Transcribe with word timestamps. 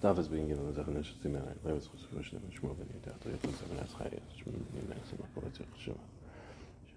darf 0.00 0.18
es 0.18 0.28
bringen 0.28 0.58
und 0.58 0.74
sagen 0.74 0.94
nicht 0.94 1.20
zu 1.22 1.28
mir 1.28 1.46
ein 1.46 1.56
weil 1.62 1.76
es 1.76 1.90
gut 1.90 2.00
verstehen 2.00 2.42
ich 2.48 2.62
muss 2.62 2.78
wenn 2.78 2.88
ich 2.96 3.02
dachte 3.02 3.30
jetzt 3.30 3.44
ist 3.44 3.62
aber 3.64 3.80
das 3.80 3.98
heißt 3.98 4.16
ich 4.34 4.44
bin 4.44 4.54
nicht 4.72 4.88
mehr 4.88 4.98
so 5.10 5.16
kurz 5.34 5.60
ich 5.60 5.82
schon 5.82 5.94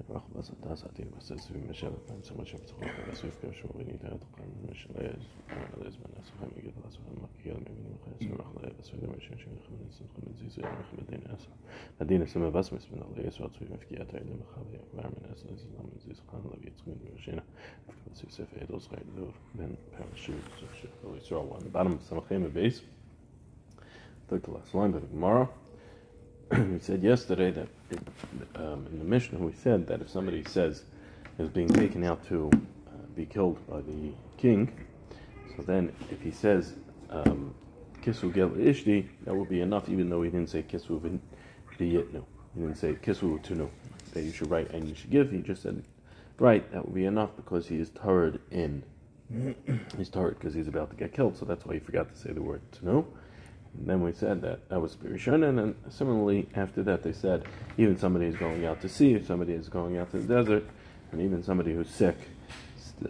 auch 0.09 0.23
was 0.33 0.51
das 0.61 0.83
hat 0.83 0.91
was 1.15 1.27
das 1.27 1.45
für 1.47 1.57
mich 1.57 1.85
aber 1.85 1.97
beim 2.07 2.21
zum 2.23 2.37
Beispiel 2.37 2.59
zu 2.65 2.75
mir 2.77 3.53
schon 3.53 3.69
wenn 3.75 3.87
ihr 3.87 3.97
da. 3.97 4.09
Das 4.09 4.23
haben 4.43 4.95
wir 4.97 5.13
das 6.15 6.31
haben 6.39 6.55
wir 6.55 6.61
hier 6.61 7.55
mit 7.55 7.77
das 8.77 8.89
schon 8.89 8.99
schon 9.21 9.53
ist 9.57 9.67
mir 9.69 9.77
mir 9.77 9.87
ist 9.87 10.57
mir 24.29 25.47
ist 25.47 25.62
we 26.51 26.79
said 26.79 27.01
yesterday 27.01 27.51
that 27.51 27.67
it, 27.89 27.99
um, 28.55 28.85
in 28.91 28.99
the 28.99 29.05
Mishnah 29.05 29.39
we 29.39 29.53
said 29.53 29.87
that 29.87 30.01
if 30.01 30.09
somebody 30.09 30.43
says 30.43 30.83
is 31.39 31.49
being 31.49 31.69
taken 31.69 32.03
out 32.03 32.25
to 32.27 32.49
uh, 32.87 32.91
be 33.15 33.25
killed 33.25 33.65
by 33.67 33.81
the 33.81 34.11
king, 34.37 34.71
so 35.55 35.63
then 35.63 35.91
if 36.11 36.21
he 36.21 36.31
says 36.31 36.73
um, 37.09 37.55
kisu 38.01 38.33
gel 38.33 38.49
ishdi, 38.49 39.07
that 39.25 39.33
will 39.35 39.45
be 39.45 39.61
enough, 39.61 39.87
even 39.87 40.09
though 40.09 40.21
he 40.21 40.29
didn't 40.29 40.49
say 40.49 40.63
kisu 40.63 40.99
v'yitnu. 41.79 42.23
He 42.55 42.61
didn't 42.61 42.75
say 42.75 42.93
kisu 42.93 43.41
tunu 43.43 43.69
that 44.13 44.21
you 44.23 44.31
should 44.31 44.49
write 44.51 44.69
and 44.71 44.87
you 44.87 44.95
should 44.95 45.09
give. 45.09 45.31
He 45.31 45.39
just 45.39 45.63
said 45.63 45.83
right. 46.39 46.69
That 46.71 46.85
will 46.85 46.93
be 46.93 47.05
enough 47.05 47.35
because 47.35 47.67
he 47.67 47.77
is 47.77 47.89
turred 47.89 48.39
in. 48.51 48.83
he's 49.97 50.09
turred 50.09 50.37
because 50.37 50.53
he's 50.53 50.67
about 50.67 50.89
to 50.91 50.95
get 50.95 51.13
killed, 51.13 51.37
so 51.37 51.45
that's 51.45 51.65
why 51.65 51.75
he 51.75 51.79
forgot 51.79 52.13
to 52.13 52.19
say 52.19 52.31
the 52.31 52.41
word 52.41 52.61
tunu. 52.71 53.05
Then 53.75 54.01
we 54.01 54.13
said 54.13 54.41
that 54.41 54.69
that 54.69 54.79
was 54.79 54.95
Spirishon, 54.95 55.43
and 55.43 55.75
similarly 55.89 56.47
after 56.55 56.83
that 56.83 57.03
they 57.03 57.11
said 57.11 57.45
even 57.77 57.97
somebody 57.97 58.27
is 58.27 58.35
going 58.35 58.65
out 58.65 58.81
to 58.81 58.89
sea, 58.89 59.21
somebody 59.23 59.53
is 59.53 59.67
going 59.67 59.97
out 59.97 60.11
to 60.11 60.19
the 60.19 60.41
desert, 60.41 60.65
and 61.11 61.21
even 61.21 61.43
somebody 61.43 61.73
who's 61.73 61.89
sick. 61.89 62.15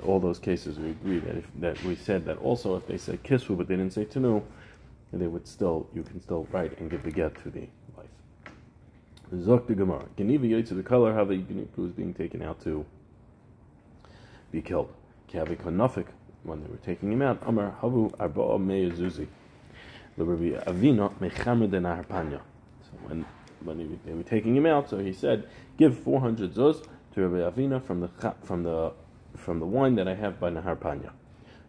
All 0.03 0.19
those 0.19 0.39
cases 0.39 0.79
we 0.79 0.91
agree 0.91 1.19
that 1.19 1.37
if, 1.37 1.45
that 1.59 1.83
we 1.83 1.95
said 1.95 2.25
that 2.25 2.37
also 2.37 2.75
if 2.77 2.87
they 2.87 2.97
said 2.97 3.23
kisvu 3.23 3.57
but 3.57 3.67
they 3.67 3.75
didn't 3.75 3.93
say 3.93 4.05
tanu, 4.05 4.41
they 5.11 5.27
would 5.27 5.47
still 5.47 5.87
you 5.93 6.01
can 6.01 6.19
still 6.21 6.47
write 6.51 6.79
and 6.79 6.89
give 6.89 7.03
the 7.03 7.11
get 7.11 7.35
to 7.43 7.49
the 7.51 7.67
wife. 7.95 8.07
Zok 9.35 9.67
the 9.67 9.75
Gemara. 9.75 10.05
Geniva 10.17 10.65
to 10.65 10.73
the 10.73 10.83
color 10.83 11.13
how 11.13 11.25
the 11.25 11.43
who 11.75 11.85
is 11.85 11.91
being 11.91 12.13
taken 12.13 12.41
out 12.41 12.61
to 12.63 12.85
be 14.51 14.61
killed. 14.61 14.91
Kavi 15.31 15.57
konofik 15.57 16.07
when 16.43 16.63
they 16.63 16.69
were 16.69 16.77
taking 16.77 17.11
him 17.11 17.21
out. 17.21 17.39
Amar 17.45 17.75
havu 17.81 18.11
arba'a 18.17 18.57
meyazuzi. 18.57 19.27
So 20.15 20.25
when 20.25 20.37
when 23.63 23.79
he, 23.79 23.99
they 24.05 24.13
were 24.13 24.23
taking 24.23 24.55
him 24.55 24.65
out, 24.65 24.89
so 24.89 24.99
he 24.99 25.13
said, 25.13 25.47
"Give 25.77 25.97
four 25.97 26.19
hundred 26.19 26.53
zuz 26.53 26.85
to 27.13 27.27
Rabbi 27.27 27.49
Avina 27.49 27.81
from 27.81 28.01
the 28.01 28.09
from 28.43 28.63
the 28.63 28.91
from 29.35 29.59
the 29.59 29.65
wine 29.65 29.95
that 29.95 30.07
I 30.07 30.15
have 30.15 30.39
by 30.39 30.51
Naharpanya." 30.51 31.11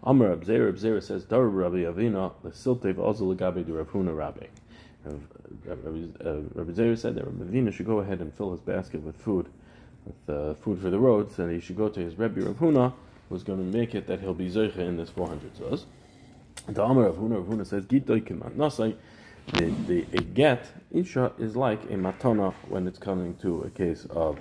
Amar 0.03 0.36
Abzera 0.36 0.70
Abzera 0.70 1.03
says, 1.03 1.25
"Dar 1.25 1.48
Rabbi 1.48 1.84
Avina 1.84 2.33
the 2.42 2.51
siltev 2.51 2.98
also 2.98 3.34
legabe 3.34 3.64
de 3.64 3.73
Rav 3.73 3.91
Huna 3.91 4.14
Rabbi." 4.14 4.47
Rabbi 5.64 6.73
Zera 6.73 6.98
said 6.98 7.14
that 7.14 7.25
Rabbi 7.25 7.45
Avina 7.45 7.73
should 7.73 7.86
go 7.86 8.01
ahead 8.01 8.20
and 8.20 8.33
fill 8.33 8.53
his 8.53 8.61
basket 8.61 9.03
with 9.03 9.17
food, 9.17 9.48
with 10.05 10.29
uh, 10.29 10.55
food 10.55 10.81
for 10.81 10.91
the 10.91 10.98
roads, 10.98 11.39
and 11.39 11.51
he 11.51 11.61
should 11.61 11.77
go 11.77 11.89
to 11.89 12.01
his 12.01 12.19
Rabbi 12.19 12.41
Rav 12.41 12.56
Huna, 12.56 12.92
who's 13.29 13.42
going 13.42 13.58
to 13.58 13.79
make 13.79 13.95
it 13.95 14.06
that 14.06 14.20
he'll 14.20 14.34
be 14.34 14.51
zeicha 14.51 14.79
in 14.79 14.98
this 14.98 15.08
four 15.08 15.29
hundred 15.29 15.55
zuz. 15.55 15.84
The 16.67 16.83
Amar 16.83 17.07
of 17.07 17.17
Huna, 17.17 17.39
of 17.39 17.45
Huna 17.45 17.67
says, 17.67 17.84
nasai, 17.87 18.97
the, 19.53 19.67
the 19.87 20.07
a 20.15 20.23
get, 20.23 20.67
Isha, 20.93 21.33
is 21.39 21.57
like 21.57 21.84
a 21.84 21.95
matana 21.95 22.55
when 22.69 22.87
it's 22.87 22.98
coming 22.98 23.37
to 23.43 23.62
a 23.62 23.70
case 23.70 24.07
of 24.11 24.39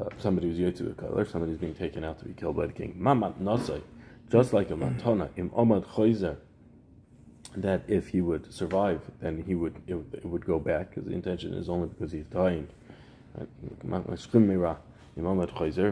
uh, 0.00 0.08
somebody 0.18 0.48
who's 0.48 0.58
yotzu 0.58 0.88
the 0.88 0.94
color, 1.00 1.24
somebody's 1.24 1.58
being 1.58 1.74
taken 1.74 2.02
out 2.02 2.18
to 2.18 2.24
be 2.24 2.32
killed 2.34 2.56
by 2.56 2.66
the 2.66 2.72
king. 2.72 2.96
Mamat 2.98 3.34
nasai, 3.40 3.80
just 4.32 4.52
like 4.52 4.70
a 4.70 4.74
matana, 4.74 5.28
im 5.36 5.50
omad 5.50 5.84
choizer, 5.86 6.36
that 7.56 7.82
if 7.86 8.08
he 8.08 8.20
would 8.20 8.52
survive, 8.52 9.00
then 9.20 9.44
he 9.46 9.54
would 9.54 9.76
it, 9.86 9.94
it 10.12 10.24
would 10.24 10.44
go 10.44 10.58
back, 10.58 10.90
because 10.90 11.04
the 11.04 11.12
intention 11.12 11.54
is 11.54 11.68
only 11.68 11.86
because 11.86 12.10
he's 12.10 12.26
dying. 12.26 12.66
If 13.38 13.48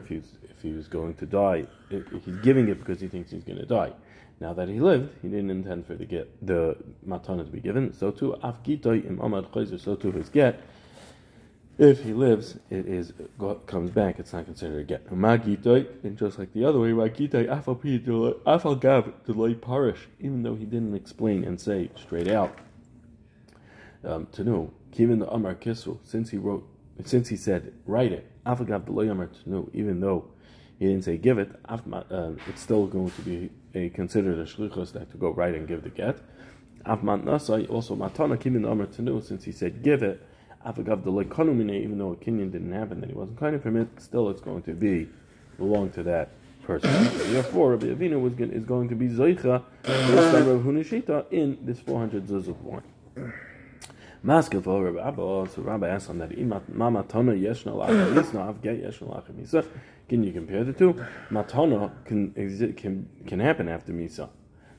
he's 0.09 0.39
if 0.43 0.63
he 0.63 0.73
was 0.73 0.89
going 0.89 1.15
to 1.15 1.27
die, 1.27 1.67
he's 1.91 2.37
giving 2.43 2.69
it 2.69 2.79
because 2.79 3.01
he 3.01 3.09
thinks 3.09 3.31
he's 3.31 3.45
going 3.45 3.59
to 3.59 3.67
die. 3.67 3.93
Now 4.41 4.55
that 4.55 4.69
he 4.69 4.81
lived, 4.81 5.11
he 5.21 5.29
didn't 5.29 5.51
intend 5.51 5.87
for 5.87 5.95
the 5.95 6.07
get 6.07 6.35
the 6.45 6.77
matana 7.07 7.45
to 7.45 7.53
be 7.53 7.61
given. 7.61 7.93
So 7.93 8.11
too, 8.11 8.37
afgitoi 8.43 9.07
im 9.07 9.19
amad. 9.19 9.81
So 9.81 9.95
too, 9.95 10.13
his 10.13 10.31
get. 10.31 10.63
If 11.77 12.03
he 12.03 12.13
lives, 12.13 12.59
it 12.69 12.87
is 12.87 13.13
comes 13.67 13.91
back. 13.91 14.19
It's 14.19 14.33
not 14.33 14.47
considered 14.47 14.81
a 14.81 14.85
get. 14.85 15.11
Magitoi, 15.11 15.87
and 16.05 16.17
just 16.17 16.39
like 16.39 16.53
the 16.53 16.65
other 16.65 16.79
way, 16.79 16.89
magitoi 16.89 17.49
afal 17.49 18.81
gav 18.81 19.13
delay 19.27 19.55
parish. 19.55 20.09
Even 20.19 20.43
though 20.43 20.55
he 20.55 20.65
didn't 20.65 20.95
explain 20.95 21.45
and 21.45 21.61
say 21.61 21.91
straight 21.97 22.29
out 22.29 22.59
um, 24.05 24.27
to 24.33 24.45
know, 24.45 24.71
given 24.91 25.19
the 25.19 25.31
amar 25.31 25.55
kisu, 25.55 25.99
since 26.05 26.31
he 26.31 26.39
wrote, 26.39 26.67
since 27.05 27.29
he 27.29 27.37
said 27.37 27.73
write 27.87 28.13
it, 28.13 28.27
afal 28.47 28.67
gav 28.67 28.87
delay 28.87 29.09
amar 29.09 29.27
to 29.27 29.51
know, 29.51 29.69
even 29.75 30.01
though 30.01 30.27
he 30.81 30.87
didn't 30.87 31.05
say 31.05 31.19
give 31.19 31.39
it, 31.39 31.51
uh, 31.69 32.33
it's 32.49 32.63
still 32.63 32.87
going 32.87 33.11
to 33.11 33.21
be 33.21 33.51
a 33.75 33.91
considered 33.91 34.39
a 34.39 34.45
shlichus 34.45 34.93
that 34.95 35.11
to 35.11 35.19
go 35.19 35.31
right 35.31 35.55
and 35.55 35.69
give 35.69 35.83
the 35.85 35.91
get. 35.91 36.19
Also 36.87 37.95
matana 37.95 38.39
kimin 38.39 38.65
amar 38.67 38.87
tenu 38.87 39.23
since 39.23 39.45
he 39.45 39.53
said 39.53 39.83
give 39.83 40.03
it. 40.03 40.27
Avagav 40.67 41.05
the 41.05 41.13
lekonumine 41.13 41.83
even 41.85 41.99
though 41.99 42.13
a 42.13 42.17
kinyan 42.17 42.51
didn't 42.51 42.73
happen 42.73 43.01
that 43.03 43.11
he 43.11 43.15
wasn't 43.15 43.39
kind 43.39 43.55
of 43.55 43.63
from 43.63 43.77
it, 43.77 43.89
still 43.99 44.31
it's 44.31 44.41
going 44.41 44.63
to 44.63 44.73
be 44.73 45.07
belong 45.59 45.91
to 45.91 46.03
that 46.03 46.31
person. 46.65 46.91
Therefore, 47.33 47.73
Rabbi 47.73 47.87
Avina 47.87 48.19
was 48.19 48.33
going, 48.35 48.53
is 48.53 48.65
going 48.65 48.89
to 48.89 48.95
be 48.95 49.09
zeicha 49.09 49.63
in 51.31 51.59
this 51.63 51.81
400 51.81 52.27
zuz 52.27 52.49
of 52.49 52.65
wine. 52.65 52.83
Maskil 54.23 54.63
for 54.63 54.91
Rabbi 54.91 55.47
so 55.47 55.63
Rabbi 55.63 55.89
asked 55.89 56.11
him 56.11 56.19
that 56.19 56.37
Mama 56.69 57.05
Tana 57.09 57.33
Yeshna 57.33 57.73
Lacha 57.73 58.15
Isna 58.23 58.41
Av 58.41 58.61
Get 58.63 58.83
Yeshna 58.83 59.09
Lacha 59.09 59.33
Misa. 59.33 59.67
Can 60.11 60.25
you 60.25 60.33
compare 60.33 60.65
the 60.65 60.73
two? 60.73 60.93
Matana 61.31 61.91
can 62.05 62.33
exist, 62.37 62.77
can 62.77 63.09
can 63.27 63.41
happen 63.41 63.69
after 63.69 63.93
Misa, 63.93 64.29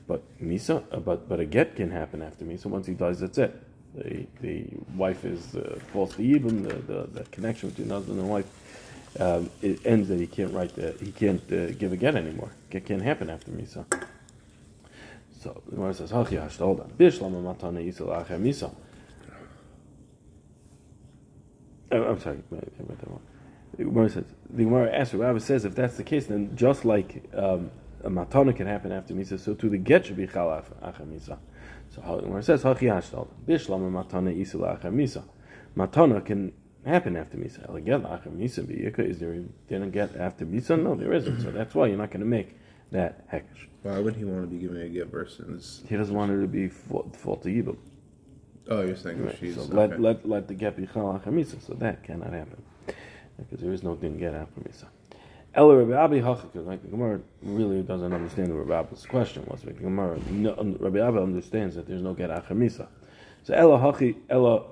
but 0.06 0.22
Misa, 0.40 0.84
uh, 0.92 1.00
but 1.00 1.28
but 1.28 1.40
a 1.40 1.44
get 1.44 1.74
can 1.74 1.90
happen 1.90 2.22
after 2.22 2.44
Misa. 2.44 2.66
Once 2.66 2.86
he 2.86 2.94
dies, 2.94 3.20
that's 3.20 3.38
it. 3.38 3.60
The 3.94 4.26
the 4.42 4.66
wife 4.94 5.24
is 5.24 5.56
uh, 5.56 5.80
false 5.92 6.14
to 6.16 6.22
even 6.22 6.62
the, 6.62 6.74
the 6.74 7.08
the 7.12 7.24
connection 7.30 7.70
between 7.70 7.90
husband 7.90 8.20
and 8.20 8.28
wife. 8.28 8.46
Um, 9.18 9.50
it 9.60 9.84
ends 9.84 10.08
that 10.08 10.20
he 10.20 10.26
can't 10.26 10.52
write 10.54 10.74
the 10.76 10.94
he 11.00 11.10
can't 11.10 11.42
uh, 11.52 11.72
give 11.72 11.92
a 11.92 11.96
get 11.96 12.14
anymore. 12.14 12.52
It 12.70 12.84
can't 12.84 13.02
happen 13.02 13.28
after 13.28 13.50
Misa. 13.50 13.86
So 15.40 15.60
the 15.66 15.76
Gemara 15.76 15.94
says, 15.94 16.12
"Hachi 16.12 16.38
hashtoldan 16.40 16.92
bishlama 16.92 17.42
matana 17.42 17.84
yisel 17.84 18.24
Misa." 18.38 18.70
Oh, 21.92 22.04
I'm 22.04 22.20
sorry, 22.20 22.38
I 22.50 22.54
read 22.54 22.98
that 22.98 23.10
one. 23.10 23.20
The 23.76 23.84
Gemara 23.84 24.08
says 24.08 24.24
the 24.50 24.64
Gemara 24.64 24.90
asks, 24.92 25.14
Rabbi 25.14 25.38
says, 25.38 25.64
if 25.64 25.74
that's 25.74 25.96
the 25.96 26.04
case, 26.04 26.26
then 26.26 26.56
just 26.56 26.84
like 26.84 27.24
um, 27.34 27.70
a 28.02 28.10
matana 28.10 28.54
can 28.56 28.66
happen 28.66 28.92
after 28.92 29.14
misa, 29.14 29.38
so 29.38 29.54
to 29.54 29.68
the 29.68 29.78
get 29.78 30.06
should 30.06 30.16
be 30.16 30.26
chal 30.26 30.52
after 30.82 31.04
misa. 31.04 31.38
So 31.90 32.00
how 32.00 32.16
the 32.16 32.22
Gemara 32.22 32.42
says, 32.42 32.62
Hachi 32.62 32.82
hashtal 32.82 33.28
bishlam 33.46 33.90
matana 33.92 34.34
isil 34.34 34.70
after 34.70 34.90
misa. 34.90 35.22
Matana 35.76 36.24
can 36.24 36.52
happen 36.84 37.16
after 37.16 37.36
misa. 37.36 37.84
Get 37.84 38.04
after 38.04 38.30
misa 38.30 38.64
biyika. 38.64 39.00
Is 39.00 39.18
there 39.18 39.34
didn't 39.68 39.90
get 39.90 40.16
after 40.16 40.46
misa? 40.46 40.82
No, 40.82 40.94
there 40.94 41.12
isn't. 41.12 41.42
So 41.42 41.50
that's 41.50 41.74
why 41.74 41.86
you're 41.86 41.98
not 41.98 42.10
going 42.10 42.20
to 42.20 42.26
make 42.26 42.56
that 42.90 43.30
hekesh. 43.30 43.68
Why 43.82 43.98
would 43.98 44.16
he 44.16 44.24
want 44.24 44.42
to 44.42 44.46
be 44.46 44.58
giving 44.58 44.80
a 44.80 44.88
get 44.88 45.08
versus? 45.08 45.82
He 45.88 45.96
doesn't 45.96 46.14
want 46.14 46.30
her 46.30 46.40
to 46.40 46.48
be 46.48 46.68
faulty 46.68 47.52
evil. 47.52 47.76
Oh, 48.68 48.82
you're 48.82 48.96
saying 48.96 49.24
Right. 49.24 49.36
she's 49.38 49.56
So 49.56 49.62
okay. 49.62 49.74
let, 49.74 50.00
let, 50.00 50.28
let 50.28 50.48
the 50.48 50.54
get 50.54 50.76
be 50.76 50.86
chal 50.86 51.20
chamisa, 51.24 51.60
so 51.60 51.74
that 51.74 52.02
cannot 52.04 52.32
happen. 52.32 52.62
Because 53.36 53.60
there 53.60 53.72
is 53.72 53.82
no 53.82 53.96
din 53.96 54.18
get 54.18 54.34
after 54.34 54.60
misa. 54.60 54.86
Ella 55.54 55.76
Rabbi 55.84 55.94
Abi 55.94 56.20
Hachik, 56.20 56.54
like 56.66 56.80
the 56.82 56.88
Gemara 56.88 57.20
really 57.42 57.82
doesn't 57.82 58.12
understand 58.12 58.54
what 58.56 58.66
Rabbi 58.66 58.88
Abi's 58.88 59.04
question 59.04 59.44
was. 59.46 59.64
Like 59.64 59.76
the 59.76 59.82
Gemara, 59.82 60.18
no, 60.30 60.56
um, 60.56 60.76
Rabbi 60.80 61.00
Abi 61.00 61.18
understands 61.18 61.76
that 61.76 61.86
there's 61.86 62.00
no 62.02 62.14
get 62.14 62.30
after 62.30 62.54
misa. 62.54 62.86
So 63.42 63.52
Ella 63.52 63.78
Hachi, 63.78 64.16
Ella 64.30 64.64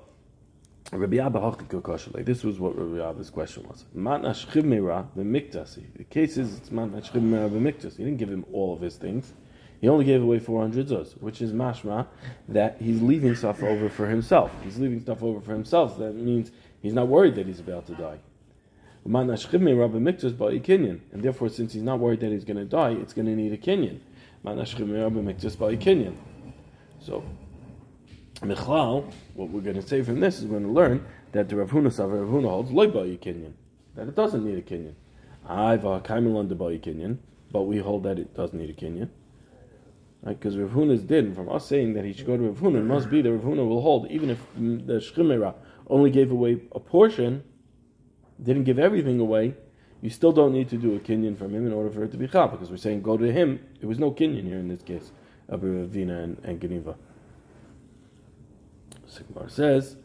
Rabbi 0.93 1.19
Abba 1.19 1.39
Hachik 1.39 2.15
like 2.15 2.25
this 2.25 2.43
was 2.43 2.59
what 2.59 2.77
Rabbi 2.77 3.09
Abba's 3.09 3.31
question 3.31 3.65
was. 3.69 3.85
Man 3.95 4.23
ashchiv 4.23 4.65
meira 4.65 5.07
b'miktasi. 5.17 5.85
The 5.97 6.05
case 6.05 6.37
is 6.37 6.57
it's 6.57 6.71
man 6.71 6.91
ashchiv 6.91 7.21
meira 7.21 7.49
b'miktas. 7.49 7.97
He 7.97 8.05
didn't 8.05 8.19
give 8.19 8.31
him 8.31 8.45
all 8.53 8.75
of 8.75 8.81
his 8.81 8.97
things. 8.97 9.33
He 9.81 9.88
only 9.88 10.05
gave 10.05 10.23
away 10.23 10.38
400 10.38 10.88
zuz, 10.88 11.12
which 11.21 11.41
is 11.41 11.53
mashma 11.53 12.06
that 12.49 12.77
he's 12.81 13.00
leaving 13.00 13.35
stuff 13.35 13.62
over 13.62 13.88
for 13.88 14.06
himself. 14.06 14.53
He's 14.62 14.79
leaving 14.79 15.00
stuff 15.00 15.23
over 15.23 15.41
for 15.41 15.53
himself. 15.53 15.97
That 15.99 16.15
means 16.15 16.50
he's 16.82 16.93
not 16.93 17.09
worried 17.09 17.35
that 17.37 17.47
he's 17.47 17.61
about 17.61 17.87
to 17.87 17.94
die. 17.94 18.19
And 19.06 19.31
therefore, 21.23 21.49
since 21.49 21.73
he's 21.73 21.82
not 21.82 21.99
worried 21.99 22.21
that 22.21 22.31
he's 22.31 22.44
going 22.44 22.59
to 22.59 22.67
die, 22.67 22.91
it's 22.91 23.15
going 23.15 23.25
to 23.27 23.35
need 23.35 23.53
a 23.53 23.56
kinyan. 23.56 24.00
So, 27.00 27.25
Michlal, 28.43 29.12
what 29.35 29.49
we're 29.49 29.61
going 29.62 29.77
to 29.77 29.82
say 29.82 30.03
from 30.03 30.21
this 30.21 30.38
is 30.38 30.44
we're 30.44 30.59
going 30.59 30.65
to 30.65 30.73
learn 30.73 31.06
that 31.32 31.49
the 31.49 31.56
Rav 31.56 31.71
Huna 31.71 31.85
Rav 31.85 32.29
Huna 32.29 32.49
holds 32.49 32.71
loy 32.71 32.87
ba 32.88 33.05
kinyan, 33.17 33.53
that 33.94 34.09
it 34.09 34.15
doesn't 34.15 34.44
need 34.44 34.59
a 34.59 34.62
kinyan. 34.62 34.94
I've 35.47 35.85
a 35.85 36.00
kaimelon 36.00 36.49
de 36.49 36.55
kinyan, 36.55 37.17
but 37.50 37.62
we 37.62 37.79
hold 37.79 38.03
that 38.03 38.19
it 38.19 38.35
does 38.35 38.53
need 38.53 38.69
a 38.69 38.75
kinyan. 38.75 39.09
Right, 40.22 40.38
because 40.38 40.58
Rav 40.58 40.70
Huna's 40.70 41.02
din 41.02 41.34
from 41.34 41.49
us 41.49 41.67
saying 41.67 41.94
that 41.94 42.05
he 42.05 42.12
should 42.12 42.26
go 42.26 42.37
to 42.37 42.43
Rav 42.43 42.58
Huna, 42.58 42.81
it 42.81 42.84
must 42.84 43.08
be 43.08 43.22
that 43.22 43.32
Rav 43.32 43.43
Huna 43.43 43.67
will 43.67 43.81
hold, 43.81 44.11
even 44.11 44.28
if 44.28 44.38
the 44.55 44.94
Shchimera 44.94 45.55
only 45.88 46.11
gave 46.11 46.31
away 46.31 46.61
a 46.72 46.81
portion, 46.81 47.43
didn't 48.43 48.64
give 48.64 48.78
everything 48.78 49.19
away, 49.19 49.55
you 50.02 50.11
still 50.11 50.32
don't 50.32 50.52
need 50.52 50.69
to 50.70 50.76
do 50.76 50.94
a 50.94 50.99
kinyan 50.99 51.37
from 51.37 51.55
him 51.55 51.67
in 51.67 51.72
order 51.72 51.90
for 51.90 52.05
it 52.05 52.11
to 52.11 52.17
be 52.17 52.26
chal, 52.26 52.49
because 52.49 52.70
we're 52.70 52.76
saying 52.76 53.02
go 53.02 53.17
to 53.17 53.32
him. 53.32 53.61
There 53.81 53.88
was 53.88 53.99
no 53.99 54.12
kinyan 54.12 54.44
here 54.44 54.58
in 54.58 54.69
this 54.69 54.82
case 54.82 55.12
of 55.49 55.61
Ravina 55.61 56.25
and, 56.25 56.38
and 56.44 56.61
Geniva. 56.61 56.96
Sigmar 59.06 59.50
says, 59.50 59.96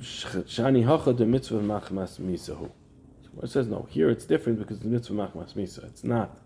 Shani 0.00 0.84
hacha 0.84 1.12
de 1.12 1.24
mitzvah 1.24 1.60
machmas 1.60 2.18
misahu. 2.18 2.70
Sigmar 3.24 3.48
says 3.48 3.68
no. 3.68 3.86
Here 3.90 4.10
it's 4.10 4.24
different 4.24 4.58
because 4.58 4.80
the 4.80 4.88
mitzvah 4.88 5.14
machmas 5.14 5.54
misa. 5.54 5.84
It's 5.84 6.04
not. 6.04 6.36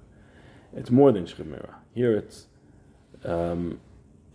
It's 0.74 0.90
more 0.90 1.12
than 1.12 1.26
shchimera. 1.26 1.74
Here 1.94 2.16
it's. 2.16 2.46
Um, 3.24 3.80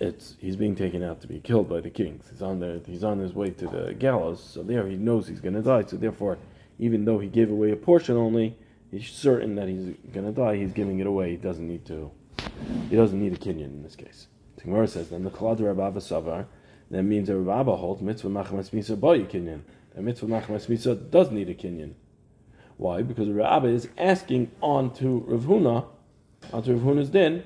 it's 0.01 0.35
he's 0.39 0.55
being 0.55 0.75
taken 0.75 1.03
out 1.03 1.21
to 1.21 1.27
be 1.27 1.39
killed 1.39 1.69
by 1.69 1.79
the 1.79 1.89
kings. 1.91 2.25
He's 2.31 2.41
on 2.41 2.59
the 2.59 2.81
he's 2.87 3.03
on 3.03 3.19
his 3.19 3.33
way 3.33 3.51
to 3.51 3.67
the 3.67 3.93
gallows. 3.93 4.43
So 4.43 4.63
there 4.63 4.87
he 4.87 4.95
knows 4.95 5.27
he's 5.27 5.39
going 5.39 5.53
to 5.53 5.61
die. 5.61 5.83
So 5.85 5.95
therefore, 5.95 6.39
even 6.79 7.05
though 7.05 7.19
he 7.19 7.27
gave 7.27 7.51
away 7.51 7.71
a 7.71 7.75
portion 7.75 8.17
only, 8.17 8.57
he's 8.89 9.09
certain 9.11 9.55
that 9.55 9.67
he's 9.67 9.95
going 10.11 10.25
to 10.25 10.31
die. 10.31 10.57
He's 10.57 10.73
giving 10.73 10.99
it 10.99 11.05
away. 11.05 11.29
He 11.31 11.37
doesn't 11.37 11.67
need 11.67 11.85
to. 11.85 12.11
He 12.89 12.95
doesn't 12.95 13.19
need 13.19 13.33
a 13.33 13.37
kinyan 13.37 13.65
in 13.65 13.83
this 13.83 13.95
case. 13.95 14.27
The 14.57 14.87
says 14.87 15.09
then 15.09 15.23
the 15.23 15.29
kalad 15.29 15.59
Rabba 15.59 15.99
Savar. 15.99 16.45
That 16.89 17.03
means 17.03 17.27
that 17.27 17.37
Rabba 17.37 17.75
holds 17.75 18.01
mitzvah 18.01 18.29
machmas 18.29 18.71
misa 18.71 18.99
boy 18.99 19.21
kinyan. 19.25 19.61
And 19.95 20.05
mitzvah 20.05 20.25
machmas 20.25 20.65
misa 20.65 21.11
does 21.11 21.29
need 21.29 21.49
a 21.49 21.53
kinyan. 21.53 21.93
Why? 22.77 23.03
Because 23.03 23.29
Rabba 23.29 23.67
is 23.67 23.87
asking 23.99 24.49
on 24.61 24.93
to 24.95 25.23
Rav 25.27 25.43
Huna, 25.43 25.85
onto 26.51 26.73
Rav 26.73 26.81
Huna's 26.81 27.09
din, 27.09 27.43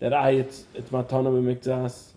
that 0.00 0.12
I 0.12 0.30
it's 0.30 0.64
it's 0.74 0.90
matana 0.90 1.30
b'miktas. 1.30 2.12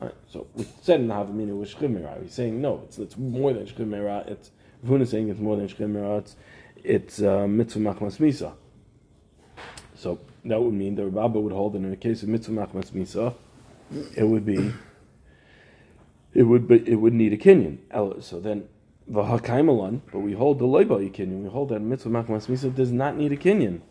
Right, 0.00 0.14
so 0.28 0.46
we 0.54 0.66
said 0.82 1.00
in 1.00 1.08
the 1.08 1.14
Havamina 1.14 1.56
with 1.56 1.74
Shchimera. 1.74 2.20
He's 2.22 2.34
saying 2.34 2.60
no, 2.60 2.82
it's 2.84 2.98
it's 2.98 3.16
more 3.16 3.52
than 3.52 3.66
Shchimera. 3.66 4.26
It's 4.28 4.50
Ravuna 4.84 5.06
saying 5.06 5.28
it's 5.28 5.40
more 5.40 5.56
than 5.56 5.68
Shchimera. 5.68 6.18
It's 6.18 6.36
it's 6.82 7.22
uh, 7.22 7.46
mitzvah 7.46 7.80
machmas 7.80 8.18
misa. 8.18 8.54
So 9.94 10.18
that 10.44 10.60
would 10.60 10.74
mean 10.74 10.96
the 10.96 11.06
Rabba 11.06 11.38
would 11.38 11.52
hold 11.52 11.74
that 11.74 11.78
in 11.78 11.90
the 11.90 11.96
case 11.96 12.24
of 12.24 12.28
mitzvah 12.28 12.52
machmas 12.52 12.90
misa, 12.90 13.34
it 14.16 14.24
would 14.24 14.44
be 14.44 14.72
it 16.34 16.42
would 16.42 16.66
be 16.66 16.82
it 16.88 16.96
would 16.96 17.12
need 17.12 17.32
a 17.32 17.36
kinyan. 17.36 17.78
So 18.22 18.40
then 18.40 18.68
v'hakaimalan, 19.10 20.00
but 20.10 20.18
we 20.20 20.32
hold 20.32 20.58
the 20.58 20.64
loiba 20.64 21.08
kinyan. 21.12 21.44
We 21.44 21.48
hold 21.48 21.68
that 21.68 21.80
mitzvah 21.80 22.10
machmas 22.10 22.48
misa 22.48 22.74
does 22.74 22.90
not 22.90 23.16
need 23.16 23.30
a 23.30 23.36
kinyan, 23.36 23.82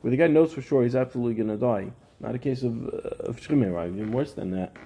where 0.00 0.10
the 0.10 0.16
guy 0.16 0.26
knows 0.26 0.52
for 0.52 0.62
sure 0.62 0.82
he's 0.82 0.96
absolutely 0.96 1.34
going 1.34 1.48
to 1.48 1.56
die. 1.56 1.92
Not 2.20 2.34
a 2.34 2.38
case 2.38 2.62
of 2.62 2.88
uh, 2.88 3.30
of 3.30 3.40
even 3.50 4.12
worse 4.12 4.32
than 4.32 4.50
that, 4.50 4.76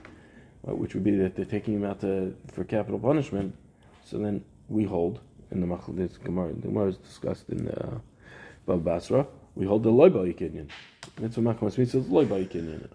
uh, 0.68 0.74
which 0.74 0.94
would 0.94 1.04
be 1.04 1.16
that 1.16 1.34
they're 1.34 1.44
taking 1.44 1.74
him 1.74 1.84
out 1.84 2.00
to, 2.00 2.34
for 2.52 2.64
capital 2.64 2.98
punishment. 2.98 3.54
So 4.04 4.18
then 4.18 4.44
we 4.68 4.84
hold 4.84 5.20
in 5.50 5.60
the 5.60 5.66
Machlokes 5.66 6.22
Gemara. 6.22 6.52
The 6.52 6.68
Gemara 6.68 6.88
is 6.88 6.96
discussed 6.98 7.48
in 7.48 7.68
uh, 7.68 7.98
Bava 8.66 8.84
Basra. 8.84 9.26
We 9.54 9.66
hold 9.66 9.82
the 9.82 9.90
loiba 9.90 10.34
kinyan. 10.34 10.68
Mitzvah 11.20 11.40
machmas 11.40 11.76
misa 11.76 11.96
is 11.96 12.06
loiba 12.06 12.46
kinyan. 12.48 12.88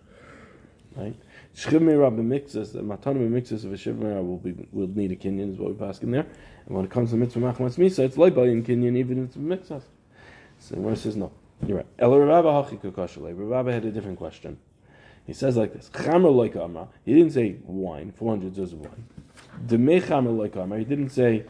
Right. 0.96 1.16
Shchimera 1.56 2.16
b'mikzas, 2.16 2.74
the 2.74 2.82
matana 2.82 3.28
b'mikzas 3.28 3.66
of 3.66 3.74
a 3.74 3.76
shivmera 3.76 4.26
will 4.26 4.38
be 4.38 4.68
will 4.72 4.88
need 4.88 5.12
a 5.12 5.16
kinyan 5.16 5.54
is 5.54 5.58
what 5.60 5.72
we 5.72 5.78
pass 5.78 6.00
in 6.04 6.12
there. 6.12 6.28
And 6.68 6.76
when 6.76 6.86
it 6.86 6.92
comes 6.92 7.10
to 7.12 7.16
mitzvah 7.16 7.40
machmas 7.40 7.78
misa, 7.78 8.00
it's 8.00 8.18
loiba 8.18 8.52
in 8.52 8.98
even 8.98 9.24
if 9.24 9.30
it's 9.30 9.38
mixas. 9.38 9.84
So 10.60 10.76
the 10.76 10.76
Gemara 10.76 10.96
says 10.96 11.16
no. 11.16 11.32
You're 11.66 11.78
right. 11.78 11.86
El 12.00 12.18
Rabba 12.18 13.72
had 13.72 13.86
a 13.86 13.92
different 13.92 14.18
question. 14.18 14.60
He 15.26 15.34
says 15.34 15.58
like 15.58 15.74
this: 15.74 15.90
Chamer 15.90 16.34
like 16.34 16.56
Amra. 16.56 16.88
He 17.04 17.14
didn't 17.14 17.32
say 17.32 17.58
wine, 17.64 18.12
four 18.12 18.32
hundred 18.32 18.54
zuz 18.54 18.74
of 18.74 18.80
wine. 18.80 19.06
Demei 19.66 20.02
Chamer 20.02 20.38
like 20.38 20.56
Amra. 20.56 20.80
He 20.80 20.86
didn't 20.86 21.10
say 21.10 21.46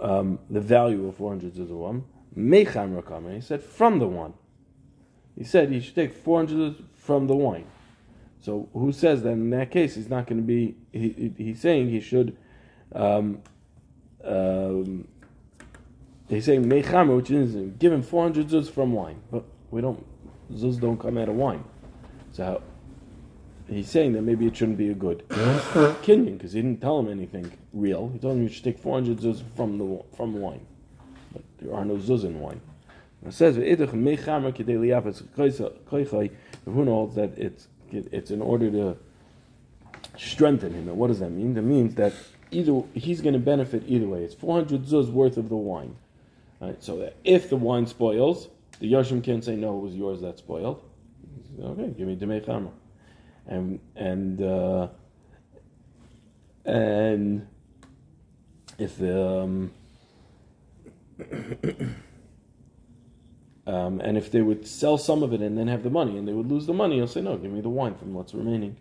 um, 0.00 0.38
the 0.48 0.60
value 0.60 1.08
of 1.08 1.16
four 1.16 1.30
hundred 1.30 1.54
zuz 1.54 1.70
of 1.70 1.76
wine. 1.76 2.04
Mei 2.34 2.64
Chamer. 2.64 3.34
He 3.34 3.40
said 3.40 3.62
from 3.62 3.98
the 3.98 4.06
wine. 4.06 4.34
He 5.36 5.44
said 5.44 5.70
he 5.70 5.80
should 5.80 5.94
take 5.94 6.12
four 6.12 6.38
hundred 6.38 6.76
from 6.94 7.26
the 7.26 7.34
wine. 7.34 7.66
So 8.40 8.68
who 8.72 8.92
says 8.92 9.22
that 9.22 9.30
in 9.30 9.50
that 9.50 9.70
case 9.70 9.96
he's 9.96 10.08
not 10.08 10.26
going 10.26 10.40
to 10.40 10.46
be? 10.46 10.76
He, 10.92 11.32
he's 11.36 11.60
saying 11.60 11.88
he 11.88 12.00
should. 12.00 12.36
Um, 12.92 13.42
um, 14.24 15.08
they 16.30 16.40
say 16.40 16.56
mechama, 16.58 17.16
which 17.16 17.30
is 17.30 17.56
given 17.78 18.02
400 18.02 18.46
zuz 18.46 18.70
from 18.70 18.92
wine, 18.92 19.20
but 19.32 19.42
we 19.72 19.80
don't 19.80 20.06
zuz 20.52 20.80
don't 20.80 20.98
come 20.98 21.18
out 21.18 21.28
of 21.28 21.34
wine. 21.34 21.64
So 22.32 22.62
he's 23.68 23.90
saying 23.90 24.12
that 24.12 24.22
maybe 24.22 24.46
it 24.46 24.56
shouldn't 24.56 24.78
be 24.78 24.90
a 24.90 24.94
good 24.94 25.28
kinyan 25.28 26.38
because 26.38 26.52
he 26.52 26.62
didn't 26.62 26.80
tell 26.80 27.00
him 27.00 27.08
anything 27.08 27.50
real. 27.72 28.10
He 28.10 28.20
told 28.20 28.36
him 28.36 28.44
you 28.44 28.48
should 28.48 28.62
take 28.62 28.78
400 28.78 29.18
zuz 29.18 29.42
from 29.56 29.78
the 29.78 30.04
from 30.16 30.40
wine, 30.40 30.64
but 31.32 31.42
there 31.58 31.74
are 31.74 31.84
no 31.84 31.96
zuz 31.96 32.22
in 32.24 32.38
wine. 32.38 32.60
It 33.26 33.34
says 33.34 33.56
Who 33.56 33.62
knows 36.84 37.14
that 37.16 37.36
it's 37.36 37.66
it's 37.92 38.30
in 38.30 38.40
order 38.40 38.70
to 38.70 38.96
strengthen 40.16 40.74
him. 40.74 40.88
And 40.88 40.96
what 40.96 41.08
does 41.08 41.18
that 41.18 41.30
mean? 41.30 41.54
That 41.54 41.62
means 41.62 41.96
that 41.96 42.12
either 42.52 42.84
he's 42.94 43.20
going 43.20 43.34
to 43.34 43.40
benefit 43.40 43.82
either 43.86 44.06
way. 44.06 44.22
It's 44.22 44.34
400 44.34 44.84
zuz 44.84 45.10
worth 45.10 45.36
of 45.36 45.48
the 45.48 45.56
wine. 45.56 45.96
Right, 46.60 46.82
so 46.82 46.98
that 46.98 47.16
if 47.24 47.48
the 47.48 47.56
wine 47.56 47.86
spoils, 47.86 48.48
the 48.80 48.92
Yoshim 48.92 49.24
can't 49.24 49.42
say, 49.42 49.56
no, 49.56 49.78
it 49.78 49.80
was 49.80 49.94
yours 49.94 50.20
that 50.20 50.38
spoiled. 50.38 50.82
Okay, 51.58 51.94
give 51.96 52.06
me 52.06 52.16
Demei 52.16 52.44
Chama. 52.44 52.70
And, 53.46 53.80
and, 53.96 54.42
uh, 54.42 54.88
and 56.66 57.46
if 58.78 58.98
the, 58.98 59.40
um, 59.40 59.72
um, 63.66 64.00
and 64.00 64.18
if 64.18 64.30
they 64.30 64.42
would 64.42 64.66
sell 64.66 64.98
some 64.98 65.22
of 65.22 65.32
it 65.32 65.40
and 65.40 65.56
then 65.56 65.66
have 65.66 65.82
the 65.82 65.90
money 65.90 66.18
and 66.18 66.28
they 66.28 66.34
would 66.34 66.50
lose 66.50 66.66
the 66.66 66.74
money, 66.74 66.96
he'll 66.96 67.06
say, 67.06 67.22
no, 67.22 67.38
give 67.38 67.50
me 67.50 67.62
the 67.62 67.70
wine 67.70 67.94
from 67.94 68.12
what's 68.12 68.34
remaining. 68.34 68.76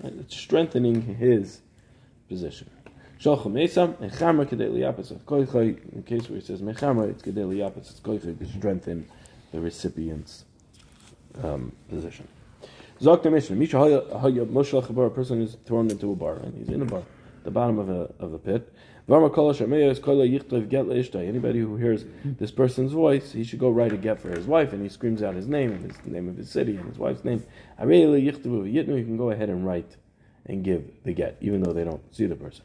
Right, 0.00 0.12
it's 0.12 0.36
strengthening 0.36 1.02
his 1.02 1.62
position. 2.28 2.70
Shalcha 3.20 3.46
Mesam, 3.46 3.98
and 4.00 4.12
Chamer 4.12 4.46
Kedei 4.46 4.70
Liyapis 4.70 5.10
of 5.10 5.24
Koichai, 5.24 5.92
in 5.94 6.02
case 6.02 6.28
where 6.28 6.38
he 6.38 6.44
says 6.44 6.60
Mechamer, 6.60 7.08
it's 7.08 7.22
Kedei 7.22 7.48
Liyapis, 7.48 7.90
it's 7.90 8.00
Koichai 8.00 8.38
to 8.38 8.46
strengthen 8.46 9.08
the 9.52 9.60
recipient's 9.60 10.44
um, 11.42 11.72
position. 11.88 12.28
Zok 13.00 13.22
the 13.22 13.30
Mishnah, 13.30 13.56
Misha 13.56 13.78
Haya 13.78 14.02
Moshe 14.44 14.82
Chabar, 14.82 15.06
a 15.06 15.10
person 15.10 15.40
is 15.40 15.56
thrown 15.64 15.90
into 15.90 16.12
a 16.12 16.14
bar, 16.14 16.36
and 16.36 16.54
he's 16.58 16.68
in 16.68 16.82
a 16.82 16.84
bar, 16.84 17.04
the 17.44 17.50
bottom 17.50 17.78
of 17.78 17.88
a, 17.88 18.12
of 18.18 18.34
a 18.34 18.38
pit. 18.38 18.70
Anybody 19.08 19.38
who 21.60 21.76
hears 21.76 22.04
this 22.24 22.50
person's 22.50 22.92
voice, 22.92 23.32
he 23.32 23.44
should 23.44 23.60
go 23.60 23.70
write 23.70 23.92
a 23.92 23.96
get 23.96 24.20
for 24.20 24.30
his 24.30 24.46
wife, 24.46 24.72
and 24.72 24.82
he 24.82 24.88
screams 24.88 25.22
out 25.22 25.36
his 25.36 25.46
name 25.46 25.70
and 25.70 25.84
his 25.84 25.96
the 25.98 26.10
name 26.10 26.28
of 26.28 26.36
his 26.36 26.50
city 26.50 26.76
and 26.76 26.88
his 26.88 26.98
wife's 26.98 27.24
name. 27.24 27.42
You 27.80 28.32
can 28.32 29.16
go 29.16 29.30
ahead 29.30 29.48
and 29.48 29.64
write 29.64 29.96
and 30.46 30.64
give 30.64 30.90
the 31.04 31.12
get, 31.12 31.36
even 31.40 31.62
though 31.62 31.72
they 31.72 31.84
don't 31.84 32.02
see 32.12 32.26
the 32.26 32.34
person. 32.34 32.64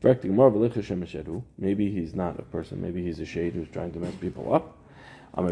Maybe 0.00 1.90
he's 1.90 2.14
not 2.14 2.38
a 2.38 2.42
person. 2.42 2.80
Maybe 2.80 3.02
he's 3.02 3.20
a 3.20 3.26
shade 3.26 3.54
who's 3.54 3.68
trying 3.68 3.92
to 3.92 3.98
mess 3.98 4.14
people 4.20 4.54
up. 4.54 4.76
He 5.36 5.44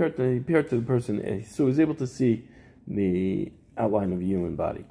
appeared 0.00 0.68
to 0.70 0.76
the 0.76 0.84
person, 0.86 1.44
so 1.44 1.66
he's 1.66 1.80
able 1.80 1.94
to 1.94 2.06
see 2.06 2.44
the 2.86 3.52
outline 3.76 4.12
of 4.12 4.20
a 4.20 4.24
human 4.24 4.56
body. 4.56 4.84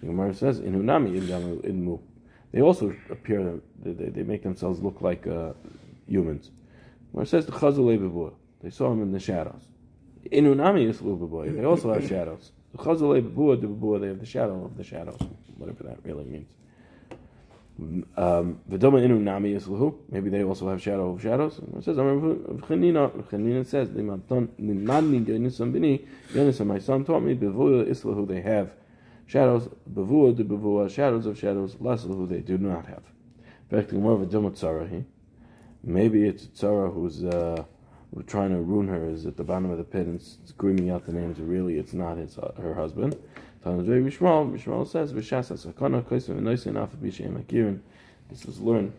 The 0.00 0.06
Gemara 0.06 0.34
says, 0.34 0.60
They 0.60 2.60
also 2.60 2.94
appear, 3.10 3.60
they, 3.82 3.92
they 3.92 4.22
make 4.22 4.42
themselves 4.42 4.80
look 4.80 5.00
like 5.00 5.26
uh, 5.26 5.52
humans. 6.06 6.50
Gemara 7.12 7.26
says, 7.26 7.46
the 7.46 8.32
They 8.62 8.70
saw 8.70 8.92
him 8.92 9.02
in 9.02 9.12
the 9.12 9.20
shadows. 9.20 9.62
They 11.56 11.64
also 11.64 11.92
have 11.92 12.08
shadows. 12.08 12.52
The 12.72 12.78
they 13.98 14.08
have 14.08 14.20
the 14.20 14.26
shadow 14.26 14.64
of 14.64 14.76
the 14.76 14.84
shadows, 14.84 15.18
whatever 15.56 15.84
that 15.84 15.98
really 16.04 16.24
means. 16.24 16.48
Um, 18.16 18.60
maybe 20.10 20.30
they 20.30 20.44
also 20.44 20.68
have 20.68 20.82
shadow 20.82 21.10
of 21.12 21.22
shadows. 21.22 21.60
It 21.76 21.84
says, 21.84 21.96
Chanina, 21.96 23.66
says, 23.66 23.90
my 26.60 26.78
son 26.78 27.04
taught 27.04 27.20
me, 27.20 27.34
they 27.34 28.40
have 28.40 28.70
shadows, 29.26 29.68
the 29.86 30.88
shadows 30.88 31.26
of 31.26 31.38
shadows, 31.38 31.74
Laslahu, 31.76 32.28
they 32.28 32.40
do 32.40 32.58
not 32.58 32.86
have. 32.86 33.02
Maybe 35.84 36.24
it's 36.28 36.46
Tzara 36.46 36.92
who's 36.92 37.24
uh, 37.24 37.64
trying 38.26 38.50
to 38.50 38.60
ruin 38.60 38.88
her 38.88 39.08
is 39.08 39.24
at 39.26 39.36
the 39.36 39.44
bottom 39.44 39.70
of 39.70 39.78
the 39.78 39.84
pit 39.84 40.06
and 40.06 40.22
screaming 40.44 40.90
out 40.90 41.06
the 41.06 41.12
names. 41.12 41.40
Really, 41.40 41.78
it's 41.78 41.94
not 41.94 42.18
his 42.18 42.38
uh, 42.38 42.52
her 42.60 42.74
husband. 42.74 43.16
Says. 43.64 45.12
This 48.30 48.44
was 48.46 48.60
learned. 48.60 48.92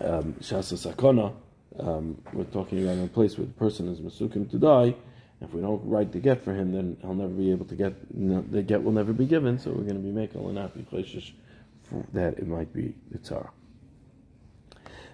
Um, 0.00 0.34
sakana. 0.40 1.32
Um, 1.78 2.20
we're 2.32 2.44
talking 2.44 2.82
about 2.82 3.04
a 3.04 3.08
place 3.08 3.38
where 3.38 3.46
the 3.46 3.52
person 3.52 3.88
is 3.88 4.00
masukim 4.00 4.50
to 4.50 4.58
die. 4.58 4.94
If 5.40 5.52
we 5.52 5.60
don't 5.60 5.86
write 5.86 6.12
the 6.12 6.18
get 6.18 6.42
for 6.42 6.54
him, 6.54 6.72
then 6.72 6.96
he'll 7.00 7.14
never 7.14 7.32
be 7.32 7.50
able 7.50 7.66
to 7.66 7.74
get. 7.74 7.94
No, 8.14 8.42
the 8.42 8.62
get 8.62 8.82
will 8.82 8.92
never 8.92 9.12
be 9.12 9.26
given. 9.26 9.58
So 9.58 9.70
we're 9.70 9.84
going 9.84 9.96
to 9.96 10.00
be 10.00 10.10
making 10.10 10.44
an 10.44 10.58
api 10.58 10.86
that 12.12 12.38
it 12.38 12.46
might 12.46 12.72
be 12.72 12.94
the 13.10 13.18
tzara. 13.18 13.50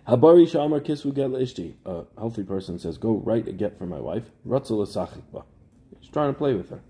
Habari 0.09 0.47
shamar 0.49 0.81
kisvu 0.81 1.15
get 1.15 1.31
ishti. 1.31 1.75
A 1.85 2.05
healthy 2.19 2.45
person 2.45 2.79
says, 2.79 2.99
"Go 2.99 3.15
write 3.15 3.47
a 3.47 3.53
get 3.53 3.79
for 3.79 3.87
my 3.87 4.01
wife." 4.01 4.31
Ratzal 4.47 5.45
He's 6.01 6.11
trying 6.11 6.33
to 6.33 6.39
play 6.39 6.55
with 6.55 6.71
her 6.71 6.81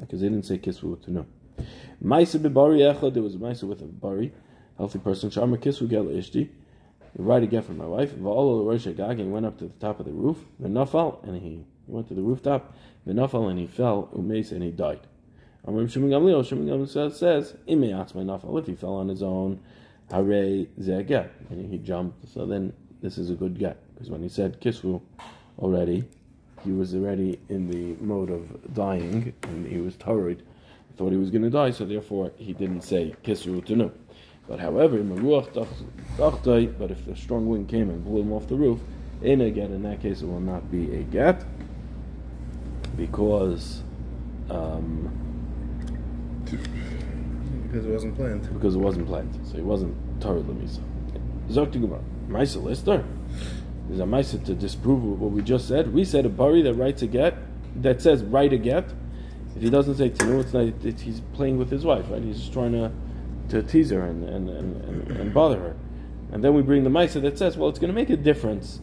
because 0.00 0.20
they 0.20 0.28
didn't 0.28 0.46
say 0.46 0.58
kisvu 0.58 1.02
to 1.04 1.10
know. 1.10 1.26
Maisa 2.02 2.38
bebari 2.38 2.80
echad. 2.80 3.14
There 3.14 3.22
was 3.22 3.34
a 3.34 3.38
maisa 3.38 3.64
with 3.64 3.82
a 3.82 3.86
bari, 3.86 4.32
healthy 4.76 4.98
person. 4.98 5.30
Shamar 5.30 5.58
kisvu 5.58 5.88
get 5.88 6.02
ishti. 6.02 6.48
Write 7.18 7.44
a 7.44 7.46
get 7.46 7.64
for 7.64 7.72
my 7.72 7.86
wife. 7.86 8.12
Va'olo 8.14 8.66
rosh 8.66 8.84
He 8.84 9.24
went 9.24 9.46
up 9.46 9.58
to 9.58 9.64
the 9.64 9.74
top 9.74 10.00
of 10.00 10.06
the 10.06 10.12
roof. 10.12 10.36
V'nafal, 10.62 11.22
and 11.26 11.40
he 11.40 11.64
went 11.86 12.08
to 12.08 12.14
the 12.14 12.20
rooftop. 12.20 12.74
V'nafal, 13.06 13.50
and 13.50 13.58
he 13.58 13.66
fell. 13.66 14.10
Umes, 14.14 14.52
and 14.52 14.62
he 14.62 14.70
died. 14.70 15.00
Amrim 15.66 15.90
Shimon 15.90 16.10
Gamliel. 16.10 16.46
Shimon 16.46 16.66
Gamliel 16.66 17.12
says, 17.12 17.56
"Ime 17.68 17.88
atzmai 17.88 18.24
nafal." 18.24 18.58
If 18.58 18.66
he 18.66 18.74
fell 18.74 18.94
on 18.94 19.08
his 19.08 19.22
own, 19.22 19.60
hare 20.10 20.66
zeget, 20.78 21.30
and 21.50 21.72
he 21.72 21.78
jumped. 21.78 22.28
So 22.28 22.46
then 22.46 22.72
this 23.00 23.18
is 23.18 23.30
a 23.30 23.34
good 23.34 23.58
get 23.58 23.78
because 23.94 24.10
when 24.10 24.22
he 24.22 24.28
said 24.28 24.60
kisvu 24.60 25.00
already, 25.58 26.04
he 26.66 26.72
was 26.72 26.94
already 26.94 27.38
in 27.48 27.70
the 27.70 27.94
mode 28.04 28.30
of 28.30 28.74
dying, 28.74 29.32
and 29.42 29.66
he 29.66 29.78
was 29.78 29.96
torrid. 29.96 30.42
Thought 30.96 31.12
he 31.12 31.18
was 31.18 31.30
going 31.30 31.42
to 31.42 31.50
die, 31.50 31.70
so 31.70 31.84
therefore 31.84 32.32
he 32.36 32.52
didn't 32.54 32.80
say 32.80 33.14
kisvu 33.22 33.64
to 33.66 33.76
know. 33.76 33.92
But 34.48 34.60
however, 34.60 35.02
but 35.02 36.90
if 36.90 37.04
the 37.04 37.16
strong 37.16 37.46
wind 37.48 37.68
came 37.68 37.90
and 37.90 38.04
blew 38.04 38.22
him 38.22 38.32
off 38.32 38.48
the 38.48 38.54
roof, 38.56 38.80
in 39.22 39.40
a 39.42 39.50
get, 39.50 39.70
in 39.70 39.82
that 39.82 40.00
case, 40.00 40.22
it 40.22 40.26
will 40.26 40.40
not 40.40 40.70
be 40.70 40.94
a 40.94 41.02
get 41.02 41.44
because 42.96 43.82
um, 44.48 45.10
because 46.44 47.86
it 47.86 47.90
wasn't 47.90 48.16
planned. 48.16 48.54
Because 48.54 48.74
it 48.74 48.78
wasn't 48.78 49.06
planned, 49.06 49.38
so 49.46 49.56
he 49.56 49.62
wasn't 49.62 49.94
Torah 50.20 50.40
Lemisa. 50.40 50.80
Zok 51.50 51.82
about 51.82 52.02
Maisa 52.28 52.62
Lister. 52.62 53.04
There's 53.88 54.00
a 54.00 54.04
Maisa 54.04 54.44
to 54.44 54.54
disprove 54.54 55.20
what 55.20 55.30
we 55.30 55.42
just 55.42 55.68
said. 55.68 55.92
We 55.92 56.04
said 56.04 56.26
a 56.26 56.28
bari 56.28 56.62
that 56.62 56.74
writes 56.74 57.02
a 57.02 57.06
get 57.06 57.36
that 57.76 58.02
says 58.02 58.22
write 58.22 58.52
a 58.52 58.58
get. 58.58 58.92
If 59.54 59.62
he 59.62 59.70
doesn't 59.70 59.96
say 59.96 60.10
tinu, 60.10 60.40
it's 60.40 60.52
not. 60.52 60.64
It, 60.84 61.00
he's 61.00 61.20
playing 61.34 61.58
with 61.58 61.70
his 61.70 61.84
wife, 61.84 62.06
right? 62.10 62.22
He's 62.22 62.38
just 62.38 62.52
trying 62.52 62.72
to 62.72 62.90
to 63.48 63.62
tease 63.62 63.90
her 63.90 64.02
and 64.02 64.28
and, 64.28 64.50
and, 64.50 65.10
and, 65.10 65.32
bother 65.32 65.58
her. 65.58 65.76
And 66.32 66.42
then 66.42 66.54
we 66.54 66.62
bring 66.62 66.82
the 66.82 66.90
Maisa 66.90 67.22
that 67.22 67.38
says, 67.38 67.56
well, 67.56 67.68
it's 67.68 67.78
going 67.78 67.92
to 67.92 67.94
make 67.94 68.10
a 68.10 68.16
difference 68.16 68.80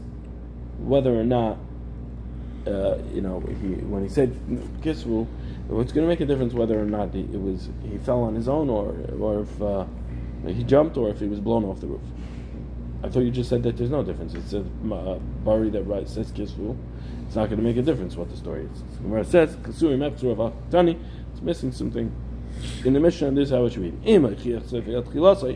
whether 0.79 1.19
or 1.19 1.25
not 1.25 1.57
uh, 2.67 2.97
you 3.13 3.21
know, 3.21 3.41
he, 3.41 3.67
when 3.83 4.03
he 4.03 4.09
said 4.09 4.33
kisvu, 4.81 5.27
it's 5.81 5.91
going 5.91 6.05
to 6.05 6.07
make 6.07 6.21
a 6.21 6.25
difference 6.25 6.53
whether 6.53 6.79
or 6.79 6.85
not 6.85 7.13
he, 7.13 7.21
it 7.21 7.41
was 7.41 7.69
he 7.83 7.97
fell 7.97 8.21
on 8.23 8.35
his 8.35 8.47
own 8.47 8.69
or 8.69 8.95
or 9.19 9.41
if 9.41 9.61
uh, 9.61 9.85
he 10.47 10.63
jumped 10.63 10.97
or 10.97 11.09
if 11.09 11.19
he 11.19 11.27
was 11.27 11.39
blown 11.39 11.65
off 11.65 11.81
the 11.81 11.87
roof. 11.87 12.01
I 13.03 13.09
thought 13.09 13.19
you 13.19 13.31
just 13.31 13.49
said 13.49 13.63
that 13.63 13.75
there's 13.75 13.89
no 13.89 14.01
difference. 14.01 14.33
It 14.33 14.47
says 14.47 14.65
uh, 14.91 15.19
Bari 15.43 15.69
that 15.71 15.83
right 15.83 16.07
says 16.07 16.31
kisvu. 16.31 16.77
It's 17.27 17.35
not 17.35 17.49
going 17.49 17.57
to 17.57 17.63
make 17.63 17.75
a 17.75 17.81
difference 17.81 18.15
what 18.15 18.29
the 18.29 18.37
story 18.37 18.65
is. 18.73 18.81
It 18.81 19.29
says 19.29 19.55
kasuri 19.57 19.97
meftur 19.97 20.53
tani, 20.71 20.97
it's 21.33 21.41
missing 21.41 21.73
something. 21.73 22.11
In 22.85 22.93
the 22.93 22.99
mission, 22.99 23.35
this 23.35 23.49
is 23.49 23.51
how 23.51 23.65
it 23.65 23.73
should 23.73 23.81
read. 23.81 23.97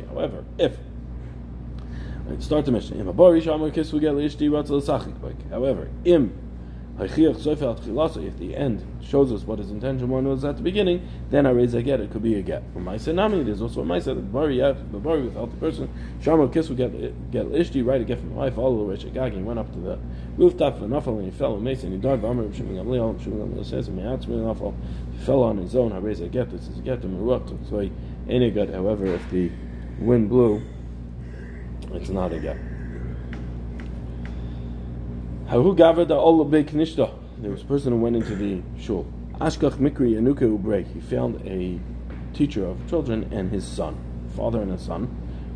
However, 0.09 0.43
if 0.57 0.77
start 2.39 2.65
the 2.65 2.71
mission. 2.71 3.05
However, 5.49 5.87
im 6.03 6.46
if 6.99 8.37
the 8.37 8.55
end 8.55 8.83
shows 9.01 9.31
us 9.31 9.43
what 9.43 9.59
his 9.59 9.69
intention 9.69 10.09
was 10.09 10.43
at 10.43 10.57
the 10.57 10.63
beginning, 10.63 11.07
then 11.29 11.45
I 11.45 11.51
raise 11.51 11.75
a 11.75 11.83
get. 11.83 11.99
It 11.99 12.11
could 12.11 12.23
be 12.23 12.35
a 12.35 12.41
get. 12.41 12.63
For 12.73 12.79
my 12.79 12.97
nami, 12.97 13.43
there's 13.43 13.61
also 13.61 13.81
a 13.81 13.85
my 13.85 13.99
the 13.99 14.15
bari 14.15 14.57
bari 14.57 15.21
without 15.21 15.51
the 15.51 15.57
person. 15.57 15.89
Shama 16.21 16.49
kiss 16.49 16.69
would 16.69 16.77
get 16.77 16.91
get 17.31 17.45
ishti 17.47 17.85
right 17.85 18.01
a 18.01 18.03
get 18.03 18.19
from 18.19 18.29
the 18.29 18.35
wife. 18.35 18.57
All 18.57 18.75
the 18.77 18.83
way 18.83 18.95
He 18.97 19.41
went 19.43 19.59
up 19.59 19.71
to 19.73 19.79
the 19.79 19.99
rooftop 20.37 20.81
of 20.81 20.89
Nafal 20.89 21.19
and 21.19 21.25
he 21.25 21.31
fell 21.31 21.53
on 21.53 21.63
Mason. 21.63 21.91
He 21.91 21.97
died. 21.97 22.21
V'amar 22.21 22.53
Shimon 22.55 22.75
Gamliel. 22.75 23.23
Shimon 23.23 23.47
Gamliel 23.47 23.65
says, 23.65 23.89
"Me'atzmi 23.89 24.29
Nafal." 24.29 24.73
He 25.11 25.23
fell 25.23 25.43
on 25.43 25.57
his 25.57 25.75
own. 25.75 25.91
I 25.91 25.99
raise 25.99 26.21
a 26.21 26.27
get. 26.27 26.49
This 26.49 26.67
is 26.67 26.79
a 26.79 26.81
get. 26.81 27.03
So 27.69 27.79
he 27.79 27.91
ain't 28.27 28.43
a 28.43 28.49
get. 28.49 28.73
However, 28.73 29.05
if 29.05 29.29
the 29.29 29.51
wind 29.99 30.29
blew, 30.29 30.63
it's 31.93 32.09
not 32.09 32.33
a 32.33 32.39
get. 32.39 32.57
Hahu 35.47 35.77
gavada 35.77 36.11
all 36.11 36.45
knishta. 36.45 37.09
There 37.37 37.51
was 37.51 37.61
a 37.61 37.65
person 37.65 37.93
who 37.93 37.99
went 37.99 38.17
into 38.17 38.35
the 38.35 38.61
shul. 38.77 39.05
Ashkach 39.35 39.77
mikri 39.77 40.15
anuka 40.19 40.41
ubrek. 40.41 40.93
He 40.93 40.99
found 40.99 41.41
a 41.47 41.79
teacher 42.35 42.65
of 42.65 42.77
children 42.89 43.29
and 43.31 43.49
his 43.49 43.65
son, 43.65 43.97
father 44.35 44.61
and 44.61 44.71
a 44.71 44.77
son. 44.77 45.07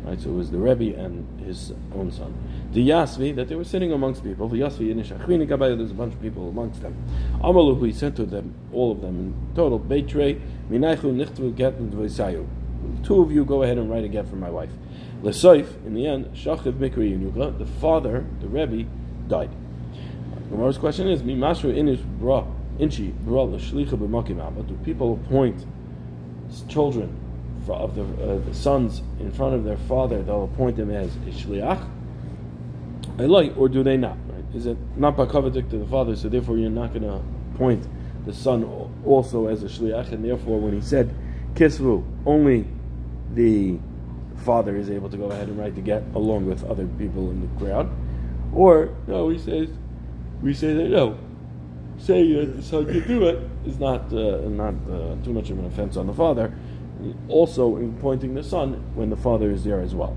Right, 0.02 0.18
so 0.18 0.30
it 0.30 0.32
was 0.32 0.50
the 0.50 0.58
Rebbe 0.58 0.98
and 0.98 1.40
his 1.42 1.72
own 1.94 2.10
son. 2.10 2.34
The 2.72 2.88
Yasvi, 2.88 3.36
that 3.36 3.48
they 3.48 3.54
were 3.54 3.64
sitting 3.64 3.92
amongst 3.92 4.24
people. 4.24 4.48
The 4.48 4.60
Yasvi 4.60 4.90
in 4.90 5.00
Ishachrini 5.00 5.46
Gabayah, 5.46 5.76
there's 5.76 5.92
a 5.92 5.94
bunch 5.94 6.14
of 6.14 6.22
people 6.22 6.48
amongst 6.48 6.82
them. 6.82 6.96
Amalu, 7.40 7.86
he 7.86 7.92
said 7.92 8.16
to 8.16 8.24
them, 8.24 8.52
all 8.72 8.90
of 8.90 9.00
them 9.00 9.18
in 9.20 9.54
total, 9.54 9.78
Beitre, 9.78 10.40
Minaichu, 10.70 11.14
Nichtvu, 11.14 11.54
Get, 11.54 11.74
and. 11.74 13.04
Two 13.04 13.22
of 13.22 13.30
you 13.30 13.44
go 13.44 13.62
ahead 13.62 13.78
and 13.78 13.88
write 13.88 14.02
a 14.02 14.08
get 14.08 14.26
for 14.26 14.34
my 14.34 14.50
wife. 14.50 14.72
Lesoif, 15.22 15.76
in 15.86 15.94
the 15.94 16.06
end, 16.06 16.34
Shachiv 16.34 16.72
Mikri 16.72 17.16
Yunuka, 17.16 17.56
the 17.56 17.66
father, 17.66 18.24
the 18.40 18.48
Rebbe, 18.48 18.88
died. 19.28 19.50
Gemara's 20.52 20.76
question 20.76 21.08
is, 21.08 21.22
Mimashru 21.22 21.74
inish 21.74 22.04
bra 22.20 22.44
inchi 22.78 23.08
bra 23.08 23.44
l'shlicha 23.44 23.96
b'makim 23.96 24.54
But 24.54 24.68
do 24.68 24.74
people 24.84 25.14
appoint 25.14 25.64
children 26.68 27.18
of 27.66 27.94
the, 27.94 28.02
uh, 28.02 28.38
the, 28.40 28.54
sons 28.54 29.00
in 29.18 29.32
front 29.32 29.54
of 29.54 29.64
their 29.64 29.78
father? 29.78 30.22
They'll 30.22 30.44
appoint 30.44 30.76
them 30.76 30.90
as 30.90 31.08
a 31.16 31.30
shliach. 31.30 31.88
like, 33.16 33.56
or 33.56 33.70
do 33.70 33.82
they 33.82 33.96
not? 33.96 34.18
Right? 34.28 34.44
Is 34.54 34.66
it 34.66 34.76
not 34.94 35.16
bakavadik 35.16 35.70
to 35.70 35.78
the 35.78 35.86
father? 35.86 36.14
So 36.16 36.28
therefore, 36.28 36.58
you're 36.58 36.68
not 36.68 36.92
going 36.92 37.04
to 37.04 37.22
appoint 37.54 37.86
the 38.26 38.34
son 38.34 38.64
also 39.06 39.46
as 39.46 39.62
a 39.62 39.68
shliach, 39.68 40.12
and 40.12 40.22
therefore, 40.22 40.60
when 40.60 40.74
he 40.74 40.82
said 40.82 41.14
kisvu, 41.54 42.04
only 42.26 42.66
the 43.32 43.78
father 44.36 44.76
is 44.76 44.90
able 44.90 45.08
to 45.08 45.16
go 45.16 45.30
ahead 45.30 45.48
and 45.48 45.58
write 45.58 45.76
the 45.76 45.80
get 45.80 46.02
along 46.14 46.44
with 46.44 46.62
other 46.64 46.86
people 46.98 47.30
in 47.30 47.40
the 47.40 47.64
crowd. 47.64 47.90
Or 48.52 48.90
no, 49.06 49.30
he 49.30 49.38
says 49.38 49.70
we 50.42 50.52
say 50.54 50.74
that 50.74 50.88
no, 50.88 51.18
say 51.98 52.44
the 52.44 52.62
son 52.62 52.86
can 52.86 53.06
do 53.06 53.24
it 53.26 53.38
is 53.64 53.78
not 53.78 54.12
uh, 54.12 54.40
not 54.48 54.74
uh, 54.90 55.16
too 55.24 55.32
much 55.32 55.50
of 55.50 55.58
an 55.58 55.66
offense 55.66 55.96
on 55.96 56.06
the 56.06 56.12
father. 56.12 56.52
Also, 57.28 57.76
in 57.76 57.96
pointing 57.98 58.34
the 58.34 58.42
son 58.42 58.74
when 58.94 59.10
the 59.10 59.16
father 59.16 59.50
is 59.50 59.64
there 59.64 59.80
as 59.80 59.94
well. 59.94 60.16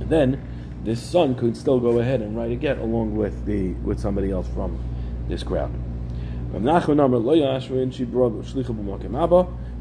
And 0.00 0.10
then 0.10 0.46
this 0.84 1.02
son 1.02 1.34
could 1.34 1.56
still 1.56 1.80
go 1.80 1.98
ahead 1.98 2.20
and 2.22 2.36
write 2.36 2.52
a 2.52 2.56
get 2.56 2.78
along 2.78 3.16
with 3.16 3.44
the 3.46 3.72
with 3.84 4.00
somebody 4.00 4.30
else 4.30 4.48
from 4.48 4.78
this 5.28 5.42
crowd. 5.42 5.72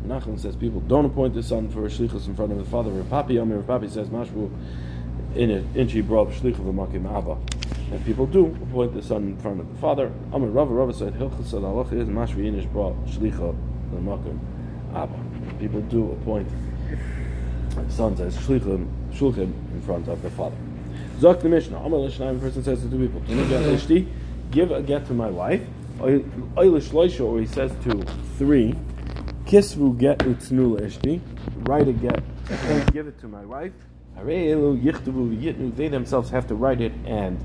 Nachman 0.06 0.40
says 0.40 0.56
people 0.56 0.80
don't 0.82 1.06
appoint 1.06 1.34
the 1.34 1.44
son 1.44 1.70
for 1.70 1.86
a 1.86 1.90
shlichus 1.90 2.28
in 2.28 2.36
front 2.36 2.52
of 2.52 2.58
the 2.58 2.66
father. 2.66 2.92
Rav 2.92 3.06
Papi 3.28 3.42
Amir 3.42 3.58
Rav 3.60 3.82
Papi 3.82 3.90
says 3.90 4.10
Mashvu 4.10 4.50
in 5.36 5.50
it 5.50 5.66
in 5.76 5.88
she 5.88 6.02
brought 6.02 6.30
shlichus 6.30 6.58
b'makim 6.58 7.06
abba. 7.06 7.38
And 7.92 8.06
people 8.06 8.28
do 8.28 8.46
appoint 8.46 8.94
the 8.94 9.02
son 9.02 9.24
in 9.24 9.38
front 9.38 9.60
of 9.60 9.68
the 9.68 9.80
father. 9.80 10.12
Amar 10.32 10.50
Rava 10.50 10.74
Rava 10.74 10.94
said 10.94 11.14
Hilchas 11.14 11.54
al 11.54 11.82
is 11.82 12.08
Mashvi 12.08 12.52
Inish 12.52 12.72
brought 12.72 12.96
Shlicha 13.08 13.56
Lamakim 13.92 14.38
Abba. 14.94 15.20
People 15.60 15.82
do 15.82 16.12
appoint 16.12 16.48
sons 17.90 18.20
as 18.22 18.38
Shlichim 18.38 18.88
Shulchim 19.12 19.52
in 19.74 19.82
front 19.82 20.08
of 20.08 20.22
the 20.22 20.30
father. 20.30 20.56
Zok 21.18 21.42
the 21.42 21.50
Mishnah. 21.50 21.78
Amar 21.78 22.00
Lishnaim 22.00 22.40
person 22.40 22.64
says 22.64 22.82
to 22.82 22.90
two 22.90 23.00
people, 23.00 23.22
give 24.52 24.72
a 24.72 24.84
get 24.84 25.08
to 25.08 25.14
my 25.16 25.30
wife. 25.30 25.62
Eilish 25.98 26.90
Loisha, 26.90 27.26
or 27.26 27.40
he 27.40 27.48
says 27.48 27.72
to 27.86 28.04
three, 28.38 28.76
Kisvu 29.46 29.98
get 29.98 30.20
utsnu 30.20 30.80
ishti, 30.80 31.20
write 31.68 31.88
a 31.88 31.94
get 31.94 32.24
give 32.94 33.08
it 33.08 33.20
to 33.20 33.28
my 33.28 33.44
wife. 33.44 33.74
They 34.26 35.88
themselves 35.88 36.30
have 36.30 36.48
to 36.48 36.56
write 36.56 36.82
it 36.82 36.92
and 37.06 37.40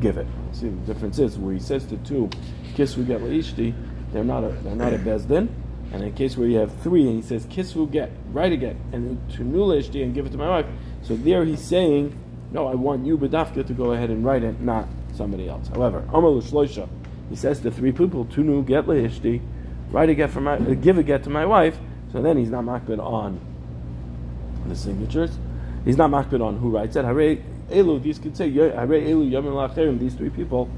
give 0.00 0.16
it. 0.16 0.26
See 0.52 0.68
the 0.68 0.92
difference 0.92 1.18
is 1.18 1.38
where 1.38 1.54
he 1.54 1.60
says 1.60 1.84
to 1.86 1.96
two, 1.98 2.28
kisvu 2.74 3.06
get 3.06 3.20
leishti, 3.20 3.74
they're 4.12 4.24
not 4.24 4.44
a 4.44 4.48
they're 4.48 4.76
not 4.76 4.92
a 4.92 4.98
bezdin. 4.98 5.48
And 5.92 6.02
in 6.02 6.12
case 6.14 6.36
where 6.36 6.48
you 6.48 6.58
have 6.58 6.74
three 6.82 7.06
and 7.06 7.16
he 7.16 7.22
says 7.22 7.46
kisvu 7.46 7.90
get, 7.90 8.10
write 8.32 8.52
again, 8.52 8.80
and 8.92 9.20
to 9.34 9.42
nulishti 9.42 10.02
and 10.02 10.14
give 10.14 10.26
it 10.26 10.32
to 10.32 10.38
my 10.38 10.48
wife. 10.48 10.66
So 11.02 11.14
there 11.16 11.44
he's 11.44 11.62
saying, 11.62 12.18
No, 12.50 12.66
I 12.66 12.74
want 12.74 13.06
you 13.06 13.16
Badafka 13.16 13.66
to 13.66 13.72
go 13.72 13.92
ahead 13.92 14.10
and 14.10 14.24
write 14.24 14.42
it, 14.42 14.60
not 14.60 14.88
somebody 15.14 15.48
else. 15.48 15.68
However, 15.68 15.98
Amar 16.08 16.30
Shloisha, 16.40 16.88
he 17.30 17.36
says 17.36 17.60
to 17.60 17.70
three 17.70 17.92
people, 17.92 18.24
Tunu 18.24 18.66
get 18.66 18.86
leishti, 18.86 19.40
write 19.90 20.10
a 20.10 20.14
get 20.14 20.30
for 20.30 20.40
my, 20.40 20.54
uh, 20.54 20.74
give 20.74 20.98
a 20.98 21.02
get 21.02 21.22
to 21.24 21.30
my 21.30 21.46
wife. 21.46 21.78
So 22.12 22.22
then 22.22 22.36
he's 22.36 22.50
not 22.50 22.64
makbid 22.64 22.98
on 22.98 23.40
the 24.66 24.74
signatures. 24.74 25.38
He's 25.84 25.96
not 25.96 26.10
makbid 26.10 26.42
on 26.42 26.58
who 26.58 26.70
writes 26.70 26.96
it. 26.96 27.04
Hare 27.04 27.36
Elu, 27.70 28.02
these 28.02 28.18
could 28.18 28.36
say, 28.36 28.50
Hare 28.50 28.70
Elu 28.72 29.30
Yamin 29.30 29.52
Lacherim, 29.52 29.98
these 29.98 30.14
three 30.14 30.30
people 30.30 30.68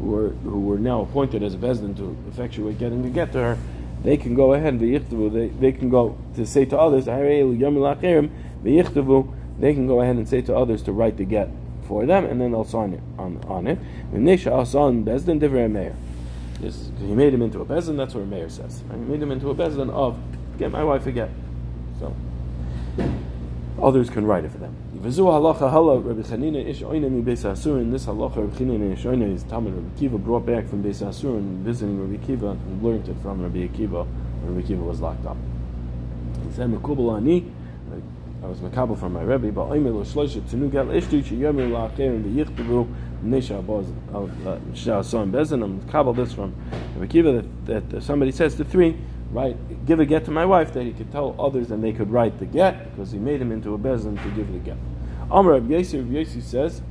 who 0.00 0.06
were 0.06 0.28
who 0.28 0.60
were 0.60 0.78
now 0.78 1.02
appointed 1.02 1.42
as 1.42 1.54
a 1.54 1.58
bezdin 1.58 1.96
to 1.96 2.16
effectuate 2.28 2.78
getting 2.78 3.02
the 3.02 3.08
get 3.08 3.32
to 3.32 3.38
her, 3.38 3.58
they 4.02 4.16
can 4.16 4.34
go 4.34 4.54
ahead 4.54 4.74
and 4.74 4.80
they, 4.80 5.48
they 5.48 5.72
can 5.72 5.88
go 5.88 6.18
to 6.34 6.46
say 6.46 6.64
to 6.64 6.78
others, 6.78 7.06
Hare 7.06 7.24
Elu 7.24 7.58
Yamin 7.58 8.00
Lacherim, 8.00 8.30
they 9.58 9.72
can 9.72 9.86
go 9.86 10.00
ahead 10.00 10.16
and 10.16 10.28
say 10.28 10.42
to 10.42 10.56
others 10.56 10.82
to 10.82 10.92
write 10.92 11.16
the 11.16 11.24
get 11.24 11.48
for 11.86 12.04
them, 12.04 12.24
and 12.24 12.40
then 12.40 12.50
they'll 12.50 12.64
sign 12.64 12.92
it 12.92 13.00
on, 13.18 13.40
on 13.46 13.66
it. 13.66 13.78
V'nesha 14.12 14.60
asan 14.60 15.04
bezdin 15.04 15.40
divrei 15.40 15.70
meir. 15.70 15.94
He 16.60 17.14
made 17.14 17.32
him 17.32 17.42
into 17.42 17.60
a 17.60 17.64
bezdin. 17.64 17.96
That's 17.96 18.14
what 18.14 18.22
a 18.22 18.26
mayor 18.26 18.48
says. 18.48 18.82
Right? 18.88 18.98
He 18.98 19.04
made 19.04 19.22
him 19.22 19.30
into 19.30 19.50
a 19.50 19.54
bezdin 19.54 19.90
of 19.90 20.18
get 20.58 20.72
my 20.72 20.82
wife 20.82 21.06
a 21.06 21.12
get. 21.12 21.30
So 22.00 22.14
others 23.82 24.10
can 24.10 24.26
write 24.26 24.44
it 24.44 24.52
for 24.52 24.58
them. 24.58 24.74
Rabbi. 24.94 25.08
This 25.08 25.18
halacha 25.18 26.06
Rabbi 26.06 26.22
Chanina 26.22 26.66
ish 26.66 26.80
oina 26.80 29.34
is 29.34 29.42
Talmud 29.44 29.74
Rabbi 29.74 29.98
Kiva 29.98 30.18
brought 30.18 30.46
back 30.46 30.68
from 30.68 30.82
beis 30.82 31.02
asurin, 31.02 31.62
visiting 31.62 32.00
Rabbi 32.00 32.26
Kiva 32.26 32.50
and 32.50 32.82
learned 32.82 33.08
it 33.08 33.16
from 33.22 33.42
Rabbi 33.42 33.68
Akiva 33.68 34.06
when 34.06 34.54
Rabbi 34.54 34.66
Kiva 34.66 34.82
was 34.82 35.00
locked 35.00 35.26
up. 35.26 35.36
He 36.48 36.54
said, 36.54 36.70
"Mekubal 36.70 37.16
ani." 37.16 37.52
I 38.42 38.48
was 38.48 38.58
makabel 38.58 38.98
from 38.98 39.14
my 39.14 39.22
Rebbe, 39.22 39.50
but 39.50 39.70
oimer 39.70 39.92
lo 39.92 40.04
shloisha 40.04 40.42
tenu 40.42 40.70
gal 40.70 40.86
ishtu 40.86 41.24
she 41.24 41.36
yomer 41.36 41.70
la'acherim 41.70 42.22
v'yichtavu 42.22 42.86
nesha 43.24 43.62
aboz 43.62 43.86
uh, 44.14 44.58
shah 44.74 45.02
son 45.02 45.32
bezin. 45.32 45.64
I'm 45.64 45.80
makabel 45.80 46.14
this 46.14 46.34
from 46.34 46.54
Rebbe 46.94 47.08
Kiva 47.08 47.44
that, 47.66 47.90
that 47.90 48.02
somebody 48.02 48.30
says 48.30 48.54
to 48.56 48.64
three, 48.64 48.96
right, 49.30 49.86
give 49.86 50.00
a 50.00 50.06
get 50.06 50.24
to 50.26 50.30
my 50.30 50.44
wife 50.44 50.72
that 50.74 50.84
he 50.84 50.92
could 50.92 51.10
tell 51.12 51.34
others 51.38 51.70
and 51.70 51.82
they 51.82 51.92
could 51.92 52.10
write 52.10 52.38
the 52.38 52.46
get 52.46 52.90
because 52.90 53.12
he 53.12 53.18
made 53.18 53.40
him 53.40 53.52
into 53.52 53.74
a 53.74 53.78
bezin 53.78 54.22
to 54.22 54.30
give 54.30 54.52
the 54.52 54.58
get. 54.58 54.76
Amr 55.30 55.52
Rabbi 55.52 55.74
Yossi, 55.74 55.98
Rabbi 55.98 56.24
Yossi 56.24 56.42
says, 56.42 56.82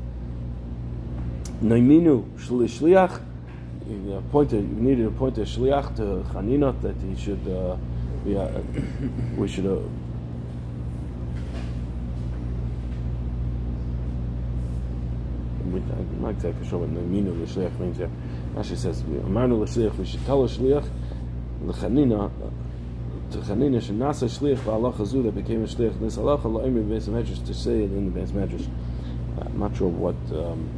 Naiminu 1.64 2.30
shliach, 2.38 3.22
he 3.88 4.14
appointed, 4.14 4.62
you 4.62 4.76
needed 4.76 5.04
to 5.04 5.08
appoint 5.08 5.38
a 5.38 5.42
shliach 5.42 5.96
to 5.96 6.28
Chanina 6.34 6.80
that 6.82 6.96
he 6.98 7.16
should, 7.16 7.48
uh, 7.48 7.78
we, 8.26 8.38
uh, 8.38 8.50
we 9.38 9.48
should 9.48 9.66
uh, 9.66 9.80
I'm 15.66 16.22
not 16.22 16.30
exactly 16.30 16.68
sure 16.68 16.80
what 16.80 16.90
Naminu 16.90 17.42
l'shliach 17.42 17.78
means 17.80 17.98
here. 17.98 18.10
Rashi 18.54 18.78
says, 18.78 19.02
Amarnu 19.02 19.62
l'shliach, 19.62 19.98
we 19.98 20.06
should 20.06 20.26
tell 20.26 20.44
a 20.44 20.48
shliach, 20.48 20.88
l'chanina, 21.66 22.30
to 23.32 23.38
chanina, 23.40 23.82
shenasa 23.82 24.28
shliach 24.28 24.60
v'alach 24.60 24.96
hazu, 24.96 25.24
that 25.24 25.36
became 25.36 25.64
a 25.64 25.68
shliach, 25.68 26.00
this 26.00 26.18
halacha 26.18 26.44
la'imri 26.44 26.84
b'beis 26.84 27.08
medrash, 27.10 27.46
to 27.46 27.54
say 27.54 27.84
it 27.84 27.92
in 27.92 28.14
the 28.14 28.20
beis 28.20 28.30
medrash. 28.30 28.68
I'm 29.38 29.60
not 29.60 29.76
sure 29.76 29.90
what, 29.90 30.16
um, 30.32 30.70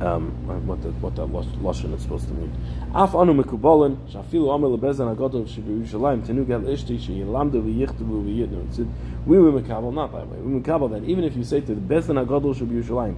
um, 0.00 0.66
what 0.66 0.82
the, 0.82 0.88
what 0.92 1.14
that 1.16 1.26
lashon 1.26 1.94
is 1.94 2.02
supposed 2.02 2.28
to 2.28 2.34
mean. 2.34 2.52
Af 2.94 3.14
anu 3.14 3.34
mekubalin 3.34 3.96
shafilu 4.08 4.54
amel 4.54 4.78
lebezan 4.78 5.14
agadol 5.14 5.46
shebiyushalayim 5.46 6.24
tenu 6.26 6.46
gel 6.46 6.62
ishti 6.62 6.98
sheyilamdu 6.98 7.62
v'yichtavu 7.62 8.24
v'yidnu. 8.24 8.88
We 9.26 9.38
were 9.38 9.52
mekabel 9.52 9.92
not 9.92 10.12
that 10.12 10.26
way. 10.28 10.38
We 10.38 10.54
were 10.54 10.60
mekabel 10.60 10.90
that 10.92 11.04
even 11.04 11.24
if 11.24 11.36
you 11.36 11.44
say 11.44 11.60
to 11.60 11.74
the 11.74 11.80
bezan 11.80 12.24
agadol 12.24 12.54
shebiyushalayim, 12.54 13.16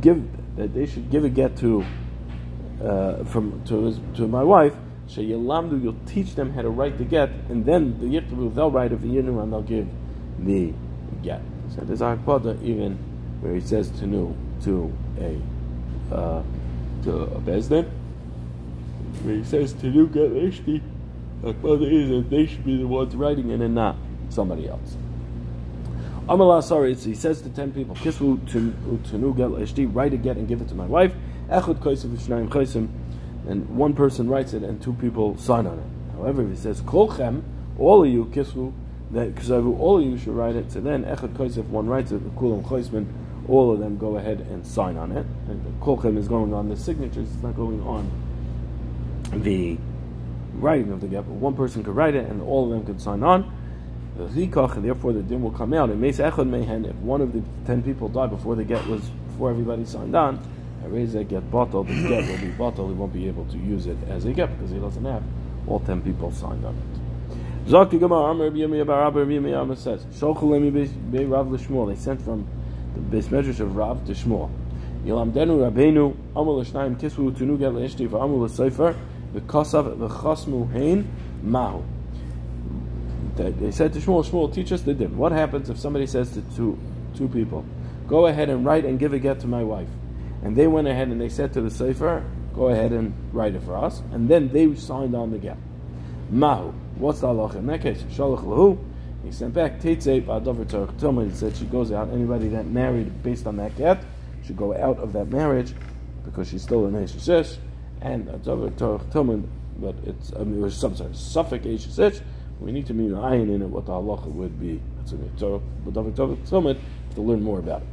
give 0.00 0.22
that 0.56 0.72
they 0.74 0.86
should 0.86 1.10
give 1.10 1.24
a 1.24 1.28
get 1.28 1.56
to 1.58 1.84
uh, 2.82 3.24
from 3.24 3.62
to 3.66 3.84
his, 3.84 4.00
to 4.14 4.26
my 4.26 4.42
wife. 4.42 4.74
Sheyilamdu, 5.14 5.82
you'll 5.82 5.96
teach 6.06 6.34
them 6.34 6.52
how 6.52 6.62
to 6.62 6.70
write 6.70 6.98
the 6.98 7.04
get, 7.04 7.30
and 7.48 7.64
then 7.66 7.98
the 8.00 8.06
yichtavu 8.06 8.54
they'll 8.54 8.70
write 8.70 8.92
of 8.92 9.02
the 9.02 9.08
yidnu 9.08 9.42
and 9.42 9.52
they'll 9.52 9.62
give 9.62 9.86
the 10.38 10.72
get. 11.22 11.42
So 11.74 11.82
there's 11.82 12.00
a 12.00 12.18
even 12.62 12.98
where 13.40 13.54
he 13.54 13.60
says 13.60 13.90
to 13.90 14.06
know 14.06 14.36
to 14.62 14.92
a 15.18 16.14
uh, 16.14 16.42
to 17.04 17.12
a 17.12 17.40
bezdin. 17.40 17.90
Where 19.22 19.36
he 19.36 19.44
says 19.44 19.72
to 19.74 19.90
do 19.90 20.06
get 20.06 20.32
ishti, 20.32 20.80
Akbada 21.42 21.90
is 21.90 22.08
that 22.08 22.30
they 22.30 22.46
should 22.46 22.64
be 22.64 22.78
the 22.78 22.86
ones 22.86 23.14
writing 23.14 23.50
it 23.50 23.60
and 23.60 23.74
not 23.74 23.96
somebody 24.30 24.68
else. 24.68 24.96
Amala 26.28 26.62
sorry, 26.62 26.94
he 26.94 27.14
says 27.14 27.42
to 27.42 27.48
ten 27.48 27.72
people, 27.72 27.96
Kisvu 27.96 28.48
to 28.50 29.34
get 29.34 29.94
write 29.94 30.12
a 30.12 30.16
get 30.16 30.36
and 30.36 30.46
give 30.46 30.60
it 30.60 30.68
to 30.68 30.74
my 30.74 30.86
wife. 30.86 31.12
Echud 31.50 31.80
koisim 31.80 32.16
v'shnayim 32.16 32.48
koisim, 32.48 32.88
and 33.48 33.68
one 33.76 33.94
person 33.94 34.28
writes 34.28 34.52
it 34.52 34.62
and 34.62 34.80
two 34.82 34.92
people 34.94 35.36
sign 35.38 35.66
on 35.66 35.78
it. 35.78 36.16
However, 36.16 36.42
if 36.42 36.50
he 36.50 36.56
says 36.56 36.80
kolchem, 36.82 37.42
all 37.78 38.04
of 38.04 38.10
you 38.10 38.26
kisvu, 38.26 38.72
that 39.12 39.34
because 39.34 39.50
all 39.50 39.98
of 39.98 40.04
you 40.04 40.16
should 40.16 40.34
write 40.34 40.56
it. 40.56 40.70
So 40.72 40.80
then 40.80 41.04
echad 41.04 41.34
koisif, 41.34 41.66
one 41.66 41.86
writes 41.86 42.12
it, 42.12 42.22
kulam 42.36 42.64
koisman, 42.64 43.06
all 43.48 43.72
of 43.72 43.80
them 43.80 43.98
go 43.98 44.16
ahead 44.16 44.40
and 44.40 44.66
sign 44.66 44.96
on 44.96 45.12
it. 45.12 45.26
And 45.48 45.80
kolchem 45.80 46.16
is 46.16 46.28
going 46.28 46.54
on 46.54 46.68
the 46.68 46.76
signatures, 46.76 47.28
it's 47.32 47.42
not 47.42 47.56
going 47.56 47.82
on 47.82 48.10
the 49.42 49.78
writing 50.54 50.92
of 50.92 51.00
the 51.00 51.08
get, 51.08 51.26
but 51.26 51.34
one 51.34 51.54
person 51.54 51.82
could 51.82 51.96
write 51.96 52.14
it 52.14 52.28
and 52.28 52.42
all 52.42 52.64
of 52.64 52.70
them 52.70 52.84
could 52.84 53.00
sign 53.00 53.22
on. 53.22 53.50
And 54.18 54.84
therefore 54.84 55.12
the 55.14 55.22
din 55.22 55.42
will 55.42 55.52
come 55.52 55.72
out. 55.72 55.88
And 55.88 56.04
if 56.04 56.20
one 56.96 57.20
of 57.22 57.32
the 57.32 57.42
ten 57.66 57.82
people 57.82 58.08
died 58.08 58.30
before 58.30 58.54
the 58.54 58.64
get 58.64 58.86
was 58.86 59.00
before 59.00 59.50
everybody 59.50 59.86
signed 59.86 60.14
on, 60.14 60.38
That 60.82 61.28
get 61.28 61.50
bottled, 61.50 61.88
the 61.88 62.08
get 62.08 62.28
will 62.28 62.38
be 62.38 62.50
bottled, 62.50 62.90
he 62.90 62.94
won't 62.94 63.12
be 63.12 63.26
able 63.28 63.44
to 63.46 63.56
use 63.56 63.86
it 63.86 63.96
as 64.08 64.24
a 64.24 64.32
get 64.32 64.50
because 64.56 64.70
he 64.70 64.78
doesn't 64.78 65.04
have 65.04 65.22
all 65.66 65.80
ten 65.80 66.02
people 66.02 66.30
signed 66.32 66.64
on 66.64 66.74
it. 66.74 67.68
Zok 67.70 67.90
Gemara, 67.98 68.30
Amr 68.30 68.44
Rabbi 68.44 68.58
Yirmiyah 68.58 68.86
Bar 68.86 69.04
Rabbi 69.04 69.30
Yirmiyah 69.30 69.76
says, 69.76 70.04
Shochalemi 70.06 71.12
Be 71.12 71.24
Rav 71.24 71.46
Lishmuel. 71.46 71.94
They 71.94 72.00
sent 72.00 72.20
from 72.20 72.46
the 72.94 73.00
base 73.00 73.30
measures 73.30 73.60
of 73.60 73.76
Rav 73.76 74.04
to 74.06 74.12
Shmuel. 74.12 74.50
Yilamdenu 75.06 75.70
Rabbeinu 75.70 76.16
Amul 76.34 76.66
Shnayim 76.66 77.00
Kisvu 77.00 77.32
Tunu 77.36 77.58
Get 77.58 77.72
Leishti 77.72 78.10
for 78.10 78.18
Amul 78.18 78.50
Sefer 78.50 78.96
the 79.32 79.40
V'Chosmu 79.40 80.72
Hain, 80.72 81.08
Mahu. 81.42 81.82
They 83.36 83.70
said 83.70 83.92
to 83.94 83.98
Shmuel, 83.98 84.26
Shmuel, 84.28 84.52
teach 84.52 84.72
us 84.72 84.82
the 84.82 84.92
din. 84.92 85.16
What 85.16 85.32
happens 85.32 85.70
if 85.70 85.78
somebody 85.78 86.06
says 86.06 86.32
to 86.32 86.42
two, 86.54 86.78
two 87.16 87.28
people, 87.28 87.64
go 88.08 88.26
ahead 88.26 88.50
and 88.50 88.64
write 88.64 88.84
and 88.84 88.98
give 88.98 89.14
a 89.14 89.18
get 89.18 89.40
to 89.40 89.46
my 89.46 89.62
wife? 89.62 89.88
And 90.42 90.56
they 90.56 90.66
went 90.66 90.88
ahead 90.88 91.08
and 91.08 91.20
they 91.20 91.28
said 91.28 91.52
to 91.54 91.60
the 91.60 91.70
Sefer, 91.70 92.24
go 92.54 92.68
ahead 92.68 92.92
and 92.92 93.14
write 93.32 93.54
it 93.54 93.62
for 93.62 93.76
us. 93.76 94.02
And 94.12 94.28
then 94.28 94.48
they 94.52 94.74
signed 94.74 95.14
on 95.14 95.30
the 95.30 95.38
get. 95.38 95.56
Mahu. 96.30 96.72
What's 96.96 97.20
the 97.20 97.28
halacha 97.28 97.56
in 97.56 97.66
that 97.66 97.82
case? 97.82 98.02
Shalach 98.02 98.44
lahu. 98.44 98.78
He 99.24 99.30
sent 99.30 99.54
back 99.54 99.78
Teitzei 99.78 100.22
Ba'adavar 100.22 100.68
Torah 100.68 100.86
Tilma. 100.88 101.28
He 101.28 101.34
said 101.36 101.56
she 101.56 101.64
goes 101.66 101.92
out. 101.92 102.10
Anybody 102.10 102.48
that 102.48 102.66
married 102.66 103.22
based 103.22 103.46
on 103.46 103.56
that 103.58 103.76
get 103.76 104.02
should 104.44 104.56
go 104.56 104.76
out 104.76 104.98
of 104.98 105.12
that 105.12 105.28
marriage 105.28 105.72
because 106.24 106.48
she's 106.48 106.62
still 106.62 106.86
an 106.86 106.94
Eshes 106.94 107.58
and 108.00 108.26
Adavar 108.26 108.76
Torah 108.76 108.98
Tilma. 108.98 109.46
But 109.78 109.94
it's 110.04 110.32
I 110.34 110.40
mean, 110.40 110.58
it 110.58 110.62
was 110.62 110.76
some 110.76 110.96
sort 110.96 111.10
of 111.10 112.22
We 112.60 112.72
need 112.72 112.86
to 112.86 112.94
mean 112.94 113.14
iron 113.14 113.48
in 113.48 113.62
it 113.62 113.68
what 113.68 113.86
the 113.86 113.92
halacha 113.92 114.26
would 114.26 114.60
be. 114.60 114.80
That's 114.98 115.12
a 115.12 115.18
Torah 115.38 115.60
Ba'adavar 115.86 116.48
Torah 116.48 116.76
to 117.14 117.20
learn 117.20 117.42
more 117.42 117.60
about 117.60 117.82
it. 117.82 117.88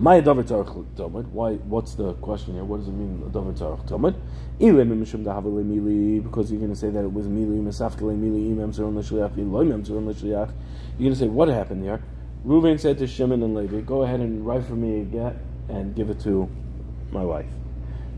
My 0.00 0.20
davar 0.20 0.44
tarach 0.44 0.86
talmud. 0.96 1.26
Why? 1.32 1.54
What's 1.54 1.96
the 1.96 2.12
question 2.14 2.54
here? 2.54 2.62
What 2.62 2.78
does 2.78 2.86
it 2.86 2.92
mean 2.92 3.20
davar 3.32 3.52
tarach 3.52 3.84
talmud? 3.84 4.14
Because 4.56 6.52
you're 6.52 6.60
going 6.60 6.70
to 6.70 6.76
say 6.76 6.90
that 6.90 7.02
it 7.02 7.12
was 7.12 7.26
mili 7.26 7.60
mesafkele 7.60 8.16
mili 8.16 8.48
imam 8.52 8.70
zeron 8.70 8.94
l'shliach 8.96 9.36
loy 9.50 9.62
imam 9.62 9.82
zeron. 9.82 10.04
You're 10.22 10.46
going 11.00 11.12
to 11.12 11.16
say 11.16 11.26
what 11.26 11.48
happened 11.48 11.82
there? 11.84 12.00
Reuven 12.46 12.78
said 12.78 12.98
to 12.98 13.08
Shimon 13.08 13.42
and 13.42 13.56
Levi, 13.56 13.80
"Go 13.80 14.02
ahead 14.02 14.20
and 14.20 14.46
write 14.46 14.62
for 14.62 14.74
me 14.74 15.00
a 15.00 15.04
get 15.04 15.34
and 15.68 15.96
give 15.96 16.10
it 16.10 16.20
to 16.20 16.48
my 17.10 17.24
wife." 17.24 17.50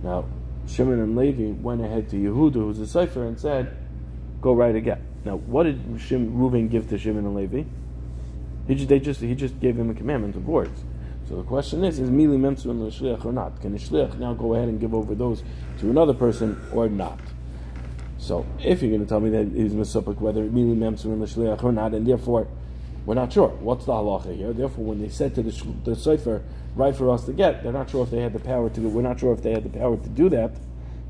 Now 0.02 0.26
Shimon 0.66 1.00
and 1.00 1.16
Levi 1.16 1.52
went 1.62 1.80
ahead 1.80 2.10
to 2.10 2.16
Yehuda, 2.16 2.56
who's 2.56 2.78
a 2.78 2.86
cipher, 2.86 3.24
and 3.24 3.40
said, 3.40 3.74
"Go 4.42 4.52
write 4.52 4.74
a 4.76 4.82
get." 4.82 5.00
Now, 5.24 5.36
what 5.36 5.62
did 5.62 5.82
Shim, 5.94 6.36
Reuven 6.36 6.68
give 6.70 6.90
to 6.90 6.98
Shimon 6.98 7.24
and 7.24 7.34
Levi? 7.34 7.62
He 8.68 8.74
just, 8.74 8.88
they 8.88 9.00
just 9.00 9.22
he 9.22 9.34
just 9.34 9.58
gave 9.60 9.78
him 9.78 9.88
a 9.88 9.94
commandment 9.94 10.36
of 10.36 10.46
words. 10.46 10.84
So 11.30 11.36
the 11.36 11.44
question 11.44 11.84
is, 11.84 12.00
is 12.00 12.10
Mili 12.10 12.36
Memtzu 12.36 12.70
and 12.70 12.82
Shliach 12.90 13.24
or 13.24 13.32
not? 13.32 13.60
Can 13.60 13.70
the 13.70 13.78
Shliach 13.78 14.18
now 14.18 14.34
go 14.34 14.54
ahead 14.54 14.68
and 14.68 14.80
give 14.80 14.92
over 14.92 15.14
those 15.14 15.44
to 15.78 15.88
another 15.88 16.12
person 16.12 16.60
or 16.72 16.88
not? 16.88 17.20
So 18.18 18.44
if 18.58 18.82
you're 18.82 18.90
going 18.90 19.02
to 19.02 19.06
tell 19.06 19.20
me 19.20 19.30
that 19.30 19.46
he's 19.46 19.72
Mesupik, 19.72 20.20
whether 20.20 20.42
Mili 20.42 20.76
Memtzu 20.76 21.04
and 21.04 21.22
Shliach 21.22 21.62
or 21.62 21.70
not, 21.70 21.94
and 21.94 22.04
therefore 22.04 22.48
we're 23.06 23.14
not 23.14 23.32
sure. 23.32 23.46
What's 23.46 23.84
the 23.84 23.92
halacha 23.92 24.36
here? 24.36 24.52
Therefore, 24.52 24.84
when 24.86 25.00
they 25.00 25.08
said 25.08 25.36
to 25.36 25.42
the, 25.44 25.52
the 25.84 25.94
Sefer, 25.94 26.42
right 26.74 26.96
for 26.96 27.08
us 27.10 27.24
to 27.26 27.32
get, 27.32 27.62
they're 27.62 27.72
not 27.72 27.90
sure 27.90 28.02
if 28.02 28.10
they 28.10 28.20
had 28.20 28.32
the 28.32 28.40
power 28.40 28.68
to 28.68 28.80
We're 28.80 29.02
not 29.02 29.20
sure 29.20 29.32
if 29.32 29.40
they 29.40 29.52
had 29.52 29.62
the 29.62 29.78
power 29.78 29.96
to 29.96 30.08
do 30.08 30.28
that, 30.30 30.50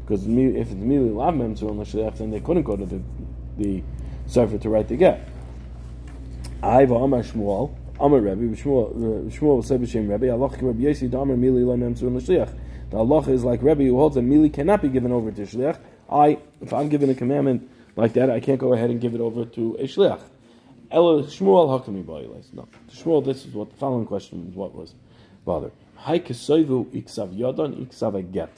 because 0.03 0.27
if 0.27 0.71
it's 0.71 0.73
Mili 0.73 1.15
Lav 1.15 1.33
Memtzu 1.33 1.71
and 1.71 1.81
Shliach, 1.81 2.19
then 2.19 2.31
they 2.31 2.41
couldn't 2.41 2.65
go 2.65 2.77
to 2.77 2.85
the, 2.85 3.01
the 3.57 3.83
to 4.59 4.69
write 4.69 4.89
the 4.89 4.97
get. 4.97 5.27
I've 6.63 6.91
Amar 6.91 7.23
Shmuel, 7.23 7.75
Amar 8.01 8.21
Rebbe, 8.21 8.57
Shmuel 8.57 9.59
uh, 9.59 9.63
say 9.63 9.77
b'shem 9.77 10.09
Rebbe, 10.09 10.33
Allah 10.33 10.49
Rebbe 10.49 10.83
Yesi 10.83 11.11
Damer 11.11 11.37
Mili 11.37 11.67
Lo 11.67 11.77
Memtzur 11.77 12.15
L'Shliach. 12.15 12.51
The 12.91 12.97
Allah 12.97 13.21
is 13.31 13.45
like 13.45 13.63
Rebbe 13.63 13.85
who 13.85 13.97
holds 13.99 14.15
that 14.15 14.25
Mili 14.25 14.53
cannot 14.53 14.81
be 14.81 14.89
given 14.89 15.13
over 15.13 15.31
to 15.31 15.43
Shliach. 15.43 15.79
I, 16.11 16.39
if 16.63 16.73
I'm 16.73 16.89
given 16.89 17.11
a 17.11 17.15
commandment 17.15 17.71
like 17.97 18.15
that, 18.15 18.31
I 18.31 18.41
can't 18.41 18.59
go 18.59 18.73
ahead 18.73 18.91
and 18.91 19.01
give 19.01 19.15
it 19.15 19.21
over 19.21 19.45
to 19.45 19.77
a 19.79 19.85
Shliach. 19.85 20.23
Ella 20.91 21.25
Shmuel 21.25 21.69
Hakami 21.69 22.03
Ba'ilas. 22.03 22.53
No. 22.55 22.67
Shmuel, 22.91 23.25
this 23.25 23.45
is 23.45 23.53
what 23.53 23.71
the 23.71 23.77
following 23.77 24.07
question 24.07 24.47
was 24.47 24.55
what 24.55 24.75
was 24.75 24.95
bother. 25.45 25.71
Hai 25.95 26.21
Kesoivu 26.21 26.87
Iksav 26.87 27.39
Yodon 27.39 27.87
Iksav 27.87 28.33
Get. 28.33 28.51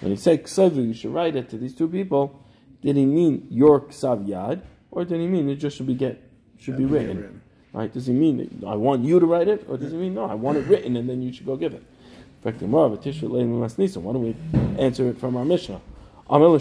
When 0.00 0.10
he 0.10 0.16
said 0.16 0.42
Kesoivu, 0.42 0.86
you 0.86 0.94
should 0.94 1.12
write 1.12 1.36
it 1.36 1.50
to 1.50 1.58
these 1.58 1.74
two 1.74 1.88
people. 1.88 2.42
Did 2.82 2.96
he 2.96 3.04
mean 3.04 3.46
your 3.50 3.82
Ksav 3.82 4.26
Yad, 4.26 4.62
or 4.90 5.04
did 5.04 5.20
he 5.20 5.26
mean 5.26 5.48
it 5.50 5.56
just 5.56 5.76
should 5.76 5.86
be 5.86 5.94
get 5.94 6.22
should 6.58 6.76
be 6.76 6.84
written? 6.84 7.42
Right? 7.72 7.92
Does 7.92 8.06
he 8.06 8.12
mean 8.12 8.62
I 8.66 8.76
want 8.76 9.04
you 9.04 9.20
to 9.20 9.26
write 9.26 9.48
it, 9.48 9.66
or 9.68 9.76
does 9.76 9.92
he 9.92 9.98
mean 9.98 10.14
no? 10.14 10.24
I 10.24 10.34
want 10.34 10.58
it 10.58 10.66
written, 10.66 10.96
and 10.96 11.08
then 11.08 11.22
you 11.22 11.32
should 11.32 11.46
go 11.46 11.56
give 11.56 11.74
it. 11.74 11.82
Why 12.42 12.52
don't 12.52 14.22
we 14.22 14.36
answer 14.78 15.08
it 15.08 15.18
from 15.18 15.36
our 15.36 15.44
Mishnah? 15.44 15.80
Why 16.26 16.38
don't 16.38 16.52
we 16.52 16.58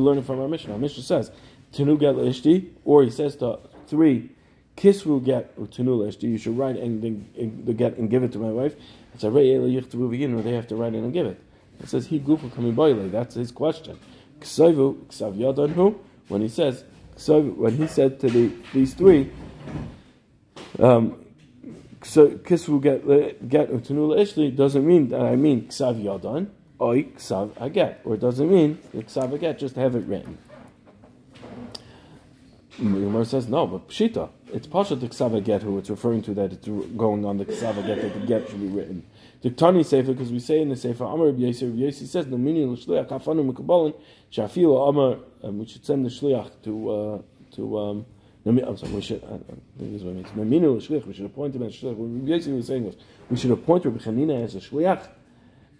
learn 0.00 0.18
it 0.18 0.24
from 0.24 0.40
our 0.40 0.48
Mishnah? 0.48 0.72
Our 0.72 0.78
Mishnah 0.78 1.02
says 1.02 1.30
Tenu 1.72 1.98
Get 1.98 2.16
Leishti, 2.16 2.70
or 2.84 3.02
he 3.02 3.10
says 3.10 3.36
to 3.36 3.58
three 3.86 4.30
Kisvu 4.76 5.24
Get 5.24 5.56
Tenu 5.56 5.96
Leishti. 5.96 6.24
You 6.24 6.38
should 6.38 6.58
write 6.58 6.76
and 6.76 7.02
and 7.02 7.66
the 7.66 7.72
get 7.72 7.96
and 7.96 8.10
give 8.10 8.22
it 8.22 8.32
to 8.32 8.38
my 8.38 8.50
wife. 8.50 8.76
It's 9.14 9.22
Hare 9.22 9.32
Elu 9.32 9.80
Yichtavu 9.80 10.10
V'Yitnu. 10.10 10.44
They 10.44 10.52
have 10.52 10.68
to 10.68 10.76
write 10.76 10.94
it 10.94 10.98
and 10.98 11.12
give 11.12 11.26
it. 11.26 11.40
It 11.80 11.88
says 11.88 12.06
he 12.06 12.20
gufa 12.20 12.52
coming 12.54 12.72
boile. 12.72 13.08
That's 13.08 13.34
his 13.34 13.52
question. 13.52 13.98
Ksavu 14.40 15.06
ksav 15.06 15.70
who? 15.72 15.98
When 16.28 16.42
he 16.42 16.48
says 16.48 16.84
ksav, 17.16 17.56
when 17.56 17.76
he 17.76 17.86
said 17.86 18.20
to 18.20 18.28
the 18.28 18.52
these 18.72 18.94
three, 18.94 19.30
um, 20.78 21.24
so 22.02 22.28
kisvu 22.28 22.82
get 22.82 23.48
get 23.48 23.70
utanula 23.70 24.18
ishli 24.18 24.54
doesn't 24.54 24.86
mean 24.86 25.08
that 25.08 25.20
I 25.20 25.36
mean 25.36 25.68
ksav 25.68 26.02
yadan 26.02 26.48
or 26.78 26.94
ksav 26.94 27.50
aget, 27.52 27.98
or 28.04 28.14
it 28.14 28.20
doesn't 28.20 28.50
mean 28.50 28.78
ksav 28.94 29.38
aget. 29.38 29.58
Just 29.58 29.76
have 29.76 29.94
it 29.96 30.04
written. 30.06 30.38
Umar 32.80 33.24
says 33.24 33.48
no, 33.48 33.66
but 33.66 33.88
pshita. 33.88 34.30
It's 34.52 34.66
pasha 34.66 34.96
the 34.96 35.08
ksav 35.08 35.40
aget 35.40 35.62
who 35.62 35.78
it's 35.78 35.90
referring 35.90 36.22
to 36.22 36.34
that 36.34 36.52
it's 36.52 36.68
going 36.96 37.24
on 37.24 37.38
the 37.38 37.44
ksav 37.44 37.74
aget 37.74 38.02
that 38.02 38.20
the 38.20 38.26
get 38.26 38.48
should 38.48 38.60
be 38.60 38.66
written. 38.66 39.04
The 39.44 39.50
Tani 39.50 39.82
Sefer, 39.82 40.14
because 40.14 40.32
we 40.32 40.38
say 40.38 40.62
in 40.62 40.70
the 40.70 40.76
Sefer, 40.76 41.04
Amar 41.04 41.26
Rabbi 41.26 41.40
Yosef, 41.40 41.74
Yosef 41.74 42.08
says, 42.08 42.26
the 42.26 42.38
meaning 42.38 42.72
of 42.72 42.78
Shliach, 42.78 43.08
Hafanu 43.08 43.52
Mekubalin, 43.52 43.94
Shafilo 44.32 44.88
Amar, 44.88 45.18
um, 45.42 45.58
we 45.58 45.66
should 45.66 45.84
send 45.84 46.06
the 46.06 46.08
Shliach 46.08 46.62
to, 46.62 46.90
uh, 46.90 47.18
to, 47.54 47.78
um, 47.78 48.06
I'm 48.46 48.78
sorry, 48.78 48.92
we 48.92 49.02
should, 49.02 49.22
I, 49.22 49.34
I 49.34 49.38
think 49.76 49.92
this 49.92 50.00
is 50.00 50.04
what 50.04 50.12
it 50.12 50.14
means. 50.14 50.28
Naminu 50.28 50.80
Shliach, 50.80 51.06
we 51.06 51.12
should 51.12 51.26
appoint 51.26 51.54
him 51.54 51.62
as 51.62 51.74
Shliach. 51.74 51.94
What 51.94 52.06
Rabbi 52.06 52.26
Yosef 52.26 52.52
was 52.54 52.66
saying 52.68 52.86
was, 52.86 52.96
we 53.28 53.36
should 53.36 53.50
appoint 53.50 53.84
Rabbi 53.84 53.98
Chanina 53.98 54.42
as 54.42 54.54
a 54.54 54.60
Shliach 54.60 55.08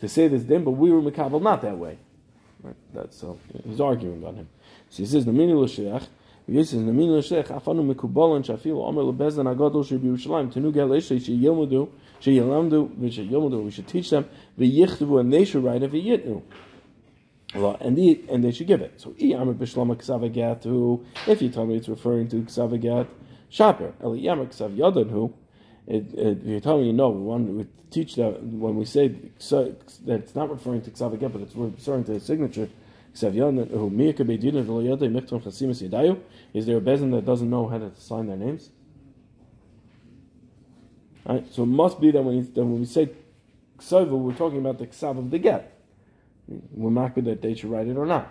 to 0.03 0.09
say 0.11 0.29
this 0.29 0.43
din, 0.43 0.63
but 0.63 0.73
we 0.73 0.93
were 0.93 1.01
Mekabal 1.01 1.41
not 1.41 1.63
that 1.63 1.79
way. 1.79 1.97
Right? 2.63 2.77
That's, 2.93 3.17
so, 3.19 3.41
he's 3.67 3.81
arguing 3.81 4.23
on 4.27 4.37
him. 4.37 4.49
So 4.91 5.05
he 5.05 5.07
says, 5.07 5.25
Naminu 6.49 6.55
Shliach, 6.55 6.55
Yosef, 6.55 6.81
Naminu 6.81 7.19
Shliach, 7.19 7.47
Hafanu 7.49 7.95
Mekubalin, 7.95 8.45
Shafilo 8.45 8.89
Amar 8.89 9.05
Lebezan 9.05 9.47
Agadol 9.55 9.85
Shabi 9.85 10.17
Yerushalayim, 10.17 10.53
Tenu 10.53 10.73
Gel 10.73 10.89
Eshe, 10.89 11.17
eh, 11.17 11.19
Sheyemudu, 11.19 11.89
Sheyelamdu, 12.21 13.63
we 13.65 13.71
should 13.71 13.89
teach 13.89 14.11
them 14.11 14.29
v'yichtavu, 14.59 15.21
and 15.21 15.33
they 15.33 15.45
should 15.45 15.65
write 15.65 15.83
it 15.83 15.93
v'yitnu. 15.93 16.43
And 17.55 17.97
the, 17.97 18.25
and 18.31 18.43
they 18.43 18.51
should 18.51 18.67
give 18.67 18.81
it. 18.81 19.01
So 19.01 19.15
i 19.21 19.27
amr 19.33 19.55
b'shlama 19.55 19.97
ksavagat 19.97 21.29
if 21.29 21.41
you 21.41 21.51
tell 21.51 21.67
me 21.67 21.77
it's 21.77 21.89
referring 21.89 22.27
to 22.29 22.37
ksavagat 22.43 23.07
shaper 23.49 23.93
eli 24.03 24.23
yamr 24.23 24.49
ksav 24.49 24.75
yadanu. 24.75 25.33
If 25.87 26.45
you 26.45 26.59
tell 26.59 26.81
me 26.81 26.91
no, 26.91 27.11
we 27.11 27.23
want 27.23 27.49
we 27.51 27.67
teach 27.93 28.17
that 28.17 28.43
when 28.43 28.75
we 28.75 28.85
say 28.85 29.07
that 29.07 29.77
it's 30.07 30.35
not 30.35 30.51
referring 30.51 30.83
to 30.83 30.91
ksavagat, 30.91 31.33
but 31.33 31.43
it's 31.43 31.55
referring 31.55 32.03
to 32.05 32.15
the 32.15 32.21
signature. 32.21 32.69
Is 33.15 33.21
there 33.21 33.31
a 33.37 33.43
bezin 36.81 37.13
that 37.13 37.25
doesn't 37.25 37.49
know 37.49 37.69
how 37.69 37.79
to 37.79 37.93
sign 37.97 38.27
their 38.27 38.37
names? 38.37 38.71
Right? 41.25 41.47
So 41.53 41.63
it 41.63 41.67
must 41.67 42.01
be 42.01 42.11
that 42.11 42.23
when, 42.23 42.41
that 42.41 42.65
when 42.65 42.81
we 42.81 42.87
say 42.87 43.11
ksava, 43.79 44.11
we're 44.11 44.35
talking 44.35 44.59
about 44.59 44.79
the 44.79 44.87
ksav 44.87 45.19
of 45.19 45.31
the 45.31 45.39
get. 45.39 45.71
We're 46.47 46.91
not 46.91 47.15
good 47.15 47.25
that 47.27 47.41
they 47.41 47.55
should 47.55 47.71
write 47.71 47.87
it 47.87 47.97
or 47.97 48.05
not. 48.05 48.31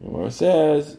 So 0.00 0.26
it 0.26 0.30
says, 0.32 0.98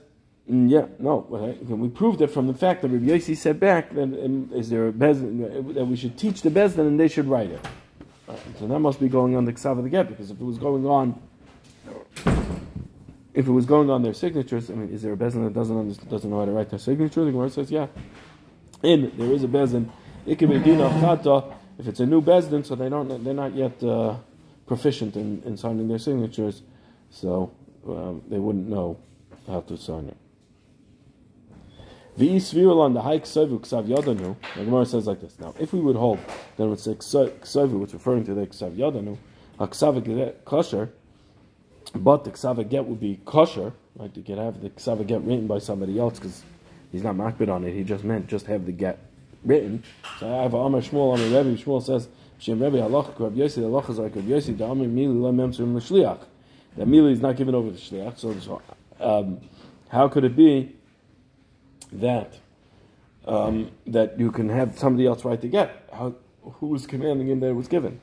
mm, 0.50 0.70
yeah, 0.70 0.88
no, 1.00 1.20
we 1.62 1.90
proved 1.90 2.22
it 2.22 2.28
from 2.28 2.48
the 2.48 2.54
fact 2.54 2.82
that 2.82 2.90
Rabbi 2.90 3.06
Yossi 3.06 3.38
said 3.38 3.60
back 3.60 3.94
that 3.94 4.02
um, 4.02 4.50
is 4.54 4.70
there 4.70 4.88
a 4.88 4.92
bezdin 4.92 5.76
that 5.76 5.86
we 5.86 5.96
should 5.96 6.18
teach 6.18 6.42
the 6.42 6.50
bezdin 6.50 6.80
and 6.80 7.00
they 7.00 7.08
should 7.08 7.28
write 7.28 7.52
it. 7.52 7.62
Right? 8.28 8.40
So 8.60 8.68
that 8.68 8.80
must 8.80 9.00
be 9.00 9.10
going 9.10 9.36
on 9.36 9.46
the 9.46 9.54
ksav 9.54 9.78
of 9.78 9.84
the 9.84 9.90
get 9.90 10.10
because 10.10 10.32
if 10.32 10.42
it 10.42 10.44
was 10.44 10.58
going 10.58 10.86
on 10.86 11.22
if 13.34 13.48
it 13.48 13.52
was 13.52 13.66
going 13.66 13.90
on 13.90 14.04
their 14.04 14.14
signatures, 14.14 14.70
I 14.70 14.76
mean, 14.76 14.90
is 14.90 15.02
there 15.02 15.14
a 15.14 15.18
bezin 15.18 15.44
that 15.46 15.54
doesn't 15.54 16.10
doesn't 16.10 16.30
know 16.30 16.40
how 16.40 16.46
to 16.46 16.52
write 16.52 16.70
their 16.70 16.80
signature? 16.80 17.26
The 17.26 17.32
Gemara 17.32 17.50
says, 17.50 17.72
yeah. 17.72 17.88
In 18.84 19.12
there 19.18 19.32
is 19.32 19.44
a 19.44 19.48
bezin. 19.48 19.90
It 20.26 20.38
can 20.40 20.50
be 20.50 20.60
dina 20.60 20.90
chata 20.90 21.54
if 21.80 21.88
it's 21.88 22.00
a 22.00 22.06
new 22.06 22.22
bezdin, 22.22 22.66
so 22.66 22.76
they 22.76 22.90
don't 22.90 23.24
they're 23.24 23.34
not 23.34 23.56
yet 23.56 23.82
uh, 23.84 24.18
proficient 24.68 25.16
in, 25.16 25.42
in 25.46 25.58
signing 25.58 25.88
their 25.88 26.00
signatures, 26.00 26.62
so 27.10 27.52
um, 27.88 28.22
they 28.30 28.40
wouldn't 28.40 28.68
know 28.68 29.00
how 29.48 29.62
to 29.62 29.78
sign 29.78 30.10
it. 30.10 30.18
The 32.16 32.30
isvirul 32.30 32.80
on 32.82 32.94
the 32.94 33.02
high 33.02 33.20
ksavu 33.20 33.60
ksav 33.62 33.88
yadanu. 33.88 34.36
The 34.56 34.66
Gemara 34.66 34.86
says 34.86 35.08
like 35.08 35.22
this. 35.22 35.40
Now, 35.40 35.56
if 35.60 35.74
we 35.74 35.80
would 35.80 35.96
hold 35.96 36.20
that 36.58 36.72
it's 36.72 36.88
ksavu, 36.88 37.84
it's 37.84 37.94
referring 37.94 38.26
to 38.26 38.36
the 38.36 38.46
ksav 38.46 38.76
yadanu, 38.78 39.18
a 39.60 39.68
ksav 39.68 40.46
kosher, 40.46 40.92
but 41.96 42.24
the 42.24 42.32
ksav 42.32 42.68
get 42.70 42.86
would 42.86 43.00
be 43.00 43.20
kosher. 43.26 43.74
Right? 43.96 44.16
You 44.16 44.24
could 44.24 44.38
have 44.38 44.62
the 44.62 44.70
ksav 44.70 45.06
get 45.06 45.22
written 45.22 45.48
by 45.48 45.60
somebody 45.60 46.00
else 46.00 46.20
because 46.20 46.44
he's 46.92 47.04
not 47.04 47.16
makbid 47.16 47.50
on 47.50 47.64
it. 47.64 47.74
He 47.74 47.84
just 47.84 48.04
meant 48.04 48.28
just 48.28 48.48
have 48.48 48.66
the 48.66 48.72
get 48.72 49.00
written. 49.44 49.84
So 50.20 50.34
I 50.34 50.44
have 50.44 50.54
Amar 50.54 50.82
Shmuel, 50.82 51.16
Amar 51.16 51.44
Rebbe. 51.44 51.62
Shmuel 51.62 51.84
says, 51.84 52.08
Shem 52.40 52.62
Rebbe 52.62 52.78
Halach 52.78 53.20
Rabbi 53.20 53.38
Yossi, 53.38 53.56
the 53.56 53.62
Halach 53.62 53.90
is 53.90 54.00
like 54.00 54.16
Rabbi 54.16 54.28
Yossi, 54.28 54.58
the 54.58 54.66
Amar 54.66 54.88
Mili 54.88 55.22
L'Shliach. 55.22 56.20
That 56.78 56.88
Mili 56.88 57.12
is 57.12 57.22
not 57.22 57.36
given 57.36 57.54
over 57.54 57.70
to 57.70 57.78
Shliach. 57.78 58.18
So, 58.18 58.62
um, 59.00 59.40
how 59.90 60.08
could 60.08 60.24
it 60.24 60.36
be 60.36 60.76
that 61.92 62.34
um, 63.26 63.72
that 63.88 64.20
you 64.20 64.32
can 64.32 64.50
have 64.50 64.78
somebody 64.78 65.06
else 65.06 65.24
write 65.24 65.42
the 65.42 65.48
get? 65.48 65.88
How, 65.94 66.16
who 66.42 66.68
was 66.68 66.88
commanding 66.88 67.28
him 67.28 67.40
that 67.42 67.48
it 67.48 67.56
was 67.56 67.68
given? 67.68 68.02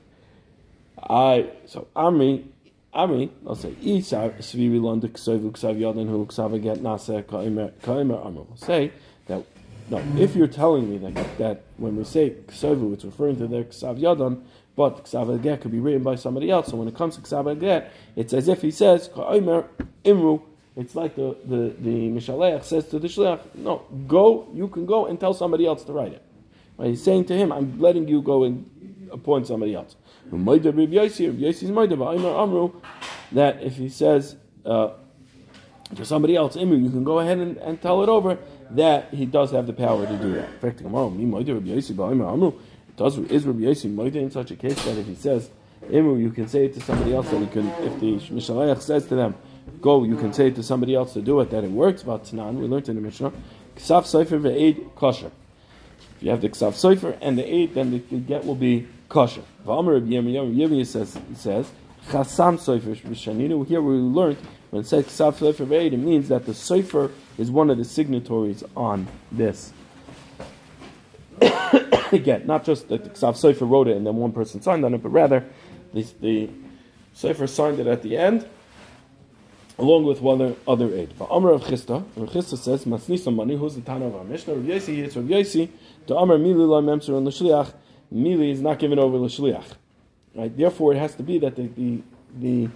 I 1.03 1.50
so 1.66 1.88
Ami 1.96 2.46
Ami, 2.92 3.31
I'll 3.46 3.55
say 3.55 3.74
Isa 3.81 4.35
Sviri 4.40 4.83
Landa 4.83 5.09
Ksavu 5.09 5.53
Ksav 5.53 5.79
Yadan 5.79 6.09
Hu 6.09 6.26
Get 6.59 6.79
Kaimer 6.79 7.72
Kaimer 7.83 8.26
Amr. 8.26 8.46
Say 8.57 8.92
that 9.26 9.44
no, 9.90 10.00
if 10.16 10.37
you're 10.37 10.46
telling 10.46 10.88
me 10.88 10.98
that, 10.98 11.38
that 11.38 11.62
when 11.76 11.96
we 11.96 12.05
say 12.05 12.31
ksavu, 12.46 12.94
it's 12.94 13.05
referring 13.05 13.37
to 13.38 13.48
their 13.48 13.64
ksav 13.64 13.98
yadam, 13.98 14.42
but 14.76 15.05
ksav 15.05 15.42
get 15.42 15.61
could 15.61 15.72
be 15.72 15.81
written 15.81 16.05
by 16.05 16.14
somebody 16.14 16.48
else. 16.48 16.68
So 16.68 16.76
when 16.76 16.87
it 16.87 16.94
comes 16.94 17.16
to 17.16 17.22
ksav 17.22 17.59
get, 17.59 17.92
it's 18.14 18.33
as 18.33 18.46
if 18.46 18.62
he 18.62 18.70
says 18.70 19.09
ka'omer 19.12 19.66
imru. 20.05 20.42
It's 20.76 20.94
like 20.94 21.16
the 21.16 21.37
the 21.44 21.74
the 21.81 22.09
mishaleach 22.09 22.62
says 22.62 22.87
to 22.88 23.00
the 23.00 23.09
shliach, 23.09 23.40
no, 23.57 23.83
go, 24.07 24.48
you 24.55 24.68
can 24.68 24.87
go 24.87 25.07
and 25.07 25.18
tell 25.18 25.35
somebody 25.35 25.66
else 25.66 25.83
to 25.85 25.92
write 25.92 26.12
it. 26.12 26.22
Right? 26.79 26.90
He's 26.90 27.03
saying 27.03 27.24
to 27.26 27.37
him, 27.37 27.50
I'm 27.50 27.81
letting 27.81 28.07
you 28.07 28.22
go 28.22 28.44
and 28.44 29.09
appoint 29.11 29.48
somebody 29.48 29.74
else. 29.74 29.96
That 33.32 33.62
if 33.62 33.76
he 33.76 33.88
says 33.88 34.36
uh, 34.66 34.90
to 35.94 36.04
somebody 36.04 36.36
else, 36.36 36.56
Imru, 36.56 36.82
you 36.82 36.90
can 36.90 37.04
go 37.04 37.20
ahead 37.20 37.38
and, 37.38 37.56
and 37.58 37.80
tell 37.80 38.02
it 38.02 38.08
over 38.08 38.38
that 38.70 39.12
he 39.12 39.26
does 39.26 39.50
have 39.52 39.66
the 39.66 39.72
power 39.72 40.06
to 40.06 40.16
do 40.16 40.32
that. 40.32 40.48
In 40.48 40.58
fact, 40.58 40.82
does 42.96 43.16
is 43.16 43.46
Rabbi 43.46 43.60
Yossi 43.60 44.14
in 44.16 44.30
such 44.30 44.50
a 44.50 44.56
case 44.56 44.84
that 44.84 44.98
if 44.98 45.06
he 45.06 45.14
says 45.14 45.50
Imu, 45.88 46.20
you 46.20 46.30
can 46.30 46.48
say 46.48 46.66
it 46.66 46.74
to 46.74 46.80
somebody 46.80 47.14
else 47.14 47.30
that 47.30 47.40
he 47.40 47.46
can. 47.46 47.66
If 47.82 47.98
the 48.00 48.16
Mishalayach 48.34 48.82
says 48.82 49.06
to 49.06 49.14
them, 49.14 49.34
"Go," 49.80 50.04
you 50.04 50.16
can 50.16 50.32
say 50.32 50.48
it 50.48 50.54
to 50.56 50.62
somebody 50.62 50.94
else 50.94 51.14
to 51.14 51.22
do 51.22 51.40
it. 51.40 51.50
That 51.50 51.64
it 51.64 51.70
works. 51.70 52.02
But 52.02 52.24
Tanan, 52.24 52.56
we 52.56 52.66
learned 52.66 52.88
in 52.88 52.96
the 52.96 53.00
Mishnah, 53.00 53.32
Ksaf 53.76 54.06
Sefer 54.06 54.38
ve'ed 54.38 54.94
kosher. 54.94 55.30
If 56.20 56.24
you 56.24 56.30
have 56.33 56.42
the 56.42 56.50
Ksaf 56.50 56.74
Sefer 56.74 57.16
and 57.22 57.38
the 57.38 57.54
eight, 57.54 57.72
then 57.72 57.92
the, 57.92 57.98
get 58.18 58.44
will 58.44 58.54
be 58.54 58.87
kosher. 59.09 59.40
V'amar 59.66 59.94
Rabbi 59.94 60.83
says 60.83 61.18
says 61.35 61.70
Chasam 62.09 62.61
Sefer 62.61 62.90
Shaninu. 62.90 63.66
Here 63.66 63.80
we 63.80 63.94
learned 63.94 64.37
when 64.68 64.83
it 64.83 64.87
says 64.87 65.06
Ksaf 65.06 65.38
Sefer 65.38 65.64
ve'ed, 65.64 65.94
it 65.94 65.96
means 65.96 66.28
that 66.28 66.44
the 66.44 66.52
Sefer 66.52 67.11
is 67.38 67.50
one 67.50 67.70
of 67.70 67.78
the 67.78 67.87
signatories 67.87 68.62
on 68.76 69.09
this. 69.33 69.72
Again, 72.12 72.46
not 72.46 72.66
just 72.66 72.88
that 72.88 73.02
the 73.02 73.09
Ksav 73.09 73.35
Sofer 73.35 73.66
wrote 73.66 73.88
it 73.88 73.96
and 73.96 74.06
then 74.06 74.16
one 74.16 74.33
person 74.33 74.61
signed 74.61 74.85
on 74.85 74.92
it, 74.92 75.02
but 75.02 75.09
rather 75.09 75.46
the, 75.94 76.06
the 76.20 76.50
Sofer 77.16 77.48
signed 77.48 77.80
it 77.80 77.87
at 77.87 78.02
the 78.02 78.18
end, 78.18 78.46
along 79.80 80.04
with 80.04 80.20
one 80.20 80.56
other, 80.68 80.94
aid. 80.94 81.12
For 81.14 81.26
Amr 81.32 81.50
of 81.52 81.62
Chisda, 81.62 82.04
Rav 82.14 82.28
Chisda 82.28 82.58
says, 82.58 82.84
Masnisa 82.84 83.34
money, 83.34 83.56
who's 83.56 83.74
the 83.74 83.80
Tana 83.80 84.06
of 84.06 84.14
our 84.14 84.24
Mishnah? 84.24 84.54
Rav 84.54 84.64
Yesi, 84.64 84.98
it's 84.98 85.16
Rav 85.16 85.24
Yesi, 85.24 85.70
to 86.06 86.16
Amr 86.16 86.38
Mili 86.38 86.68
la 86.68 86.80
memser 86.80 87.16
and 87.16 87.26
l'shliach, 87.26 87.72
Mili 88.14 88.50
is 88.50 88.60
not 88.60 88.78
given 88.78 88.98
over 88.98 89.16
l'shliach. 89.16 89.64
Right? 90.34 90.54
Therefore, 90.54 90.92
it 90.92 90.98
has 90.98 91.14
to 91.14 91.22
be 91.22 91.38
that 91.38 91.56
the, 91.56 91.66
the, 91.68 92.02
the 92.38 92.68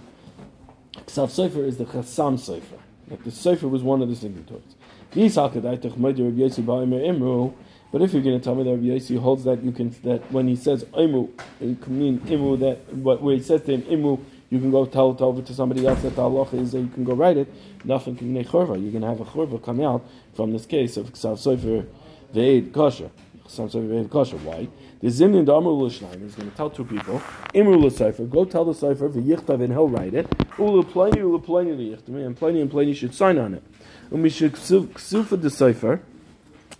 Ksav 1.05 1.29
Sefer 1.29 1.63
is 1.63 1.77
the 1.77 1.85
Chassam 1.85 2.39
Sefer. 2.39 2.77
That 3.07 3.23
the 3.23 3.31
Sefer 3.31 3.67
was 3.67 3.83
one 3.83 4.01
of 4.01 4.09
the 4.09 4.15
signatories. 4.15 4.75
These 5.11 5.35
Hakadaitach 5.35 5.91
Rav 5.91 6.15
Yesi 6.15 6.63
ba'Imer 6.63 7.07
Imru, 7.07 7.53
but 7.91 8.01
if 8.01 8.13
you're 8.13 8.23
going 8.23 8.37
to 8.37 8.43
tell 8.43 8.55
me 8.55 8.63
that 8.63 8.71
Rav 8.71 8.79
Yesi 8.79 9.19
holds 9.19 9.43
that 9.43 9.63
you 9.63 9.71
can 9.71 9.95
that 10.03 10.29
when 10.31 10.47
he 10.47 10.55
says 10.55 10.83
Imu, 10.85 11.29
it 11.61 11.81
can 11.81 11.99
mean 11.99 12.19
Imu 12.21 12.59
that 12.59 12.93
what 12.95 13.21
where 13.21 13.35
he 13.35 13.41
says 13.41 13.61
to 13.61 13.77
him 13.77 13.83
Imu, 13.83 14.19
you 14.49 14.59
can 14.59 14.71
go 14.71 14.85
tell 14.85 15.11
it 15.11 15.21
over 15.21 15.41
to 15.41 15.53
somebody 15.53 15.85
else 15.87 16.01
that 16.03 16.15
the 16.15 16.21
halacha 16.21 16.53
is 16.53 16.71
that 16.71 16.79
you 16.79 16.87
can 16.87 17.03
go 17.03 17.13
write 17.13 17.37
it. 17.37 17.51
Nothing 17.83 18.15
can 18.15 18.33
make. 18.33 18.51
You're 18.51 18.65
going 18.65 19.01
to 19.01 19.07
have 19.07 19.19
a 19.19 19.25
chorva 19.25 19.63
come 19.63 19.81
out 19.81 20.05
from 20.35 20.53
this 20.53 20.65
case 20.65 20.97
of 20.97 21.11
ksav 21.13 21.37
sofer 21.37 21.85
ve'ed 22.33 22.71
kosher. 22.71 23.09
Ksav 23.47 23.71
sofer 23.71 23.87
ve'ed 23.87 24.09
kosher. 24.09 24.37
Why? 24.37 24.67
The 25.01 25.07
zimnin 25.07 25.45
the 25.45 25.55
amr 25.55 25.69
l'shnayim 25.69 26.25
is 26.25 26.35
going 26.35 26.49
to 26.49 26.55
tell 26.55 26.69
two 26.69 26.85
people 26.85 27.21
imru 27.53 27.83
l'sefer. 27.83 28.29
Go 28.29 28.45
tell 28.45 28.65
the 28.65 28.73
sefer 28.73 29.09
v'yichtav 29.09 29.61
and 29.63 29.73
he'll 29.73 29.89
write 29.89 30.13
it. 30.13 30.27
Ulu 30.59 30.83
pleni 30.83 31.21
ulu 31.21 31.39
pleni 31.39 31.75
liyichtav 31.75 32.25
and 32.25 32.37
pleni 32.39 32.61
and 32.61 32.71
pleni 32.71 32.95
should 32.95 33.13
sign 33.15 33.37
on 33.39 33.55
it. 33.55 33.63
And 34.11 34.21
we 34.21 34.29
should 34.29 34.53
ksufa 34.53 35.41
the 35.41 35.49
sefer. 35.49 36.01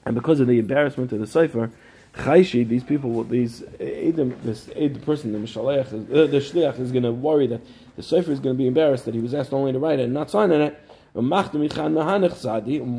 And 0.06 0.13
because 0.13 0.39
of 0.39 0.45
the 0.45 0.60
embarrassment 0.60 1.12
of 1.13 1.19
the 1.19 1.25
sefer, 1.25 1.71
Chayshi, 2.17 2.67
these 2.67 2.84
people, 2.84 3.23
these 3.23 3.63
Edom, 3.80 4.36
this 4.43 4.69
Ed, 4.75 4.95
the 4.95 4.99
person, 4.99 5.34
the 5.34 5.38
Mishalech, 5.39 5.88
uh, 5.88 6.28
the 6.28 6.38
Shliach 6.38 6.80
is 6.80 6.91
going 6.91 7.04
to 7.04 7.12
worry 7.12 7.47
that 7.47 7.62
the 7.97 8.04
Sefer 8.04 8.32
is 8.32 8.39
going 8.39 8.56
to 8.56 8.58
be 8.58 8.67
embarrassed 8.67 9.06
that 9.06 9.13
he 9.13 9.19
was 9.19 9.34
asked 9.34 9.51
only 9.54 9.73
to 9.73 9.80
write 9.80 9.99
it 9.99 10.04
and 10.04 10.13
not 10.13 10.32
sign 10.32 10.51
on 10.51 10.62
it. 10.62 10.80
And 11.13 11.30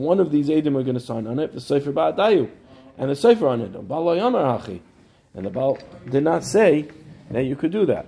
one 0.00 0.20
of 0.20 0.30
these 0.30 0.50
Edom 0.50 0.76
are 0.76 0.82
going 0.82 0.94
to 0.94 1.00
sign 1.00 1.26
on 1.26 1.38
it, 1.38 1.52
the 1.54 1.60
Sefer 1.60 1.92
Ba'adayu, 1.92 2.50
and 2.98 3.10
the 3.10 3.16
Sefer 3.16 3.46
on 3.46 3.60
it, 3.60 3.74
and 3.74 5.46
the 5.46 5.50
Baal 5.50 5.78
did 6.10 6.22
not 6.22 6.44
say 6.44 6.88
that 7.30 7.44
you 7.44 7.56
could 7.56 7.72
do 7.72 7.84
that. 7.86 8.06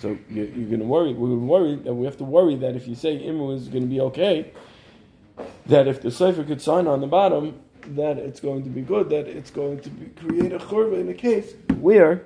So 0.00 0.18
you're, 0.28 0.46
you're 0.46 0.68
going 0.68 0.80
to 0.80 0.86
worry, 0.86 1.14
we're 1.14 1.36
worry 1.36 1.76
that 1.76 1.94
we 1.94 2.04
have 2.04 2.16
to 2.18 2.24
worry 2.24 2.56
that 2.56 2.74
if 2.74 2.88
you 2.88 2.94
say 2.94 3.16
Imu 3.18 3.54
is 3.54 3.68
going 3.68 3.84
to 3.84 3.88
be 3.88 4.00
okay, 4.00 4.52
that 5.66 5.86
if 5.86 6.02
the 6.02 6.10
Sefer 6.10 6.42
could 6.44 6.60
sign 6.60 6.86
on 6.86 7.00
the 7.00 7.06
bottom, 7.06 7.60
that 7.88 8.18
it's 8.18 8.40
going 8.40 8.62
to 8.64 8.70
be 8.70 8.82
good, 8.82 9.08
that 9.10 9.26
it's 9.26 9.50
going 9.50 9.80
to 9.80 9.90
be, 9.90 10.06
create 10.20 10.52
a 10.52 10.58
churva 10.58 11.00
in 11.00 11.08
a 11.08 11.14
case 11.14 11.54
where 11.78 12.24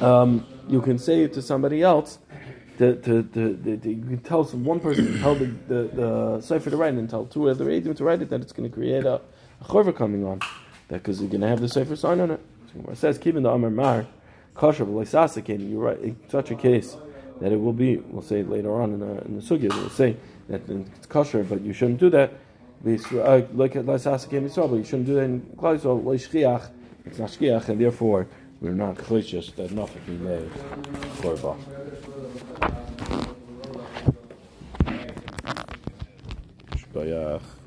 um, 0.00 0.46
you 0.68 0.80
can 0.80 0.98
say 0.98 1.22
it 1.22 1.32
to 1.34 1.42
somebody 1.42 1.82
else. 1.82 2.18
To, 2.78 2.94
to, 2.94 3.24
to, 3.24 3.58
you 3.90 4.04
can 4.04 4.18
tell 4.18 4.44
some 4.44 4.64
one 4.64 4.78
person 4.78 5.18
tell 5.18 5.34
the 5.34 5.46
the, 5.66 5.90
the 5.92 6.40
cipher 6.40 6.70
to 6.70 6.76
write 6.76 6.94
and 6.94 7.10
tell 7.10 7.26
two 7.26 7.50
other 7.50 7.68
agents 7.68 7.98
to 7.98 8.04
write 8.04 8.22
it 8.22 8.30
that 8.30 8.40
it's 8.40 8.52
going 8.52 8.70
to 8.70 8.74
create 8.74 9.04
a, 9.04 9.20
a 9.60 9.92
coming 9.92 10.24
on 10.24 10.38
that 10.86 11.02
because 11.02 11.20
you're 11.20 11.28
going 11.28 11.40
to 11.40 11.48
have 11.48 11.60
the 11.60 11.68
cipher 11.68 11.96
sign 11.96 12.20
on 12.20 12.30
it. 12.30 12.40
It 12.88 12.96
says 12.96 13.18
keeping 13.18 13.42
the 13.42 13.50
amar 13.50 13.70
mar 13.70 14.06
kosher 14.54 14.84
v'leisasakin. 14.84 15.68
You're 15.68 15.80
right 15.80 15.98
in 15.98 16.16
such 16.28 16.52
a 16.52 16.54
case 16.54 16.96
that 17.40 17.50
it 17.50 17.60
will 17.60 17.72
be. 17.72 17.96
We'll 17.96 18.22
say 18.22 18.44
later 18.44 18.80
on 18.80 18.92
in 18.92 19.00
the 19.00 19.24
in 19.24 19.34
the 19.34 19.42
sugya. 19.42 19.70
We'll 19.70 19.90
say 19.90 20.16
that 20.48 20.68
it's 20.70 21.06
kosher, 21.06 21.42
but 21.42 21.62
you 21.62 21.72
shouldn't 21.72 21.98
do 21.98 22.10
that 22.10 22.32
Uh, 22.86 23.42
like 23.54 23.74
let's 23.74 24.06
ask 24.06 24.28
again 24.28 24.48
but 24.54 24.76
you 24.76 24.84
shouldn't 24.84 25.06
do 25.06 25.14
that 25.14 25.22
in 25.22 25.40
Klal 25.56 25.78
Yisrael. 25.78 26.70
It's 27.04 27.18
not 27.18 27.30
shkiach, 27.30 27.68
and 27.70 27.80
therefore 27.80 28.28
we're 28.60 28.72
not 28.72 28.96
choshesh 28.96 29.54
that 29.56 29.72
nothing 29.72 30.02
be 30.06 30.12
made 30.24 30.50
korba. 31.20 31.56
Shkoyach. 36.76 37.57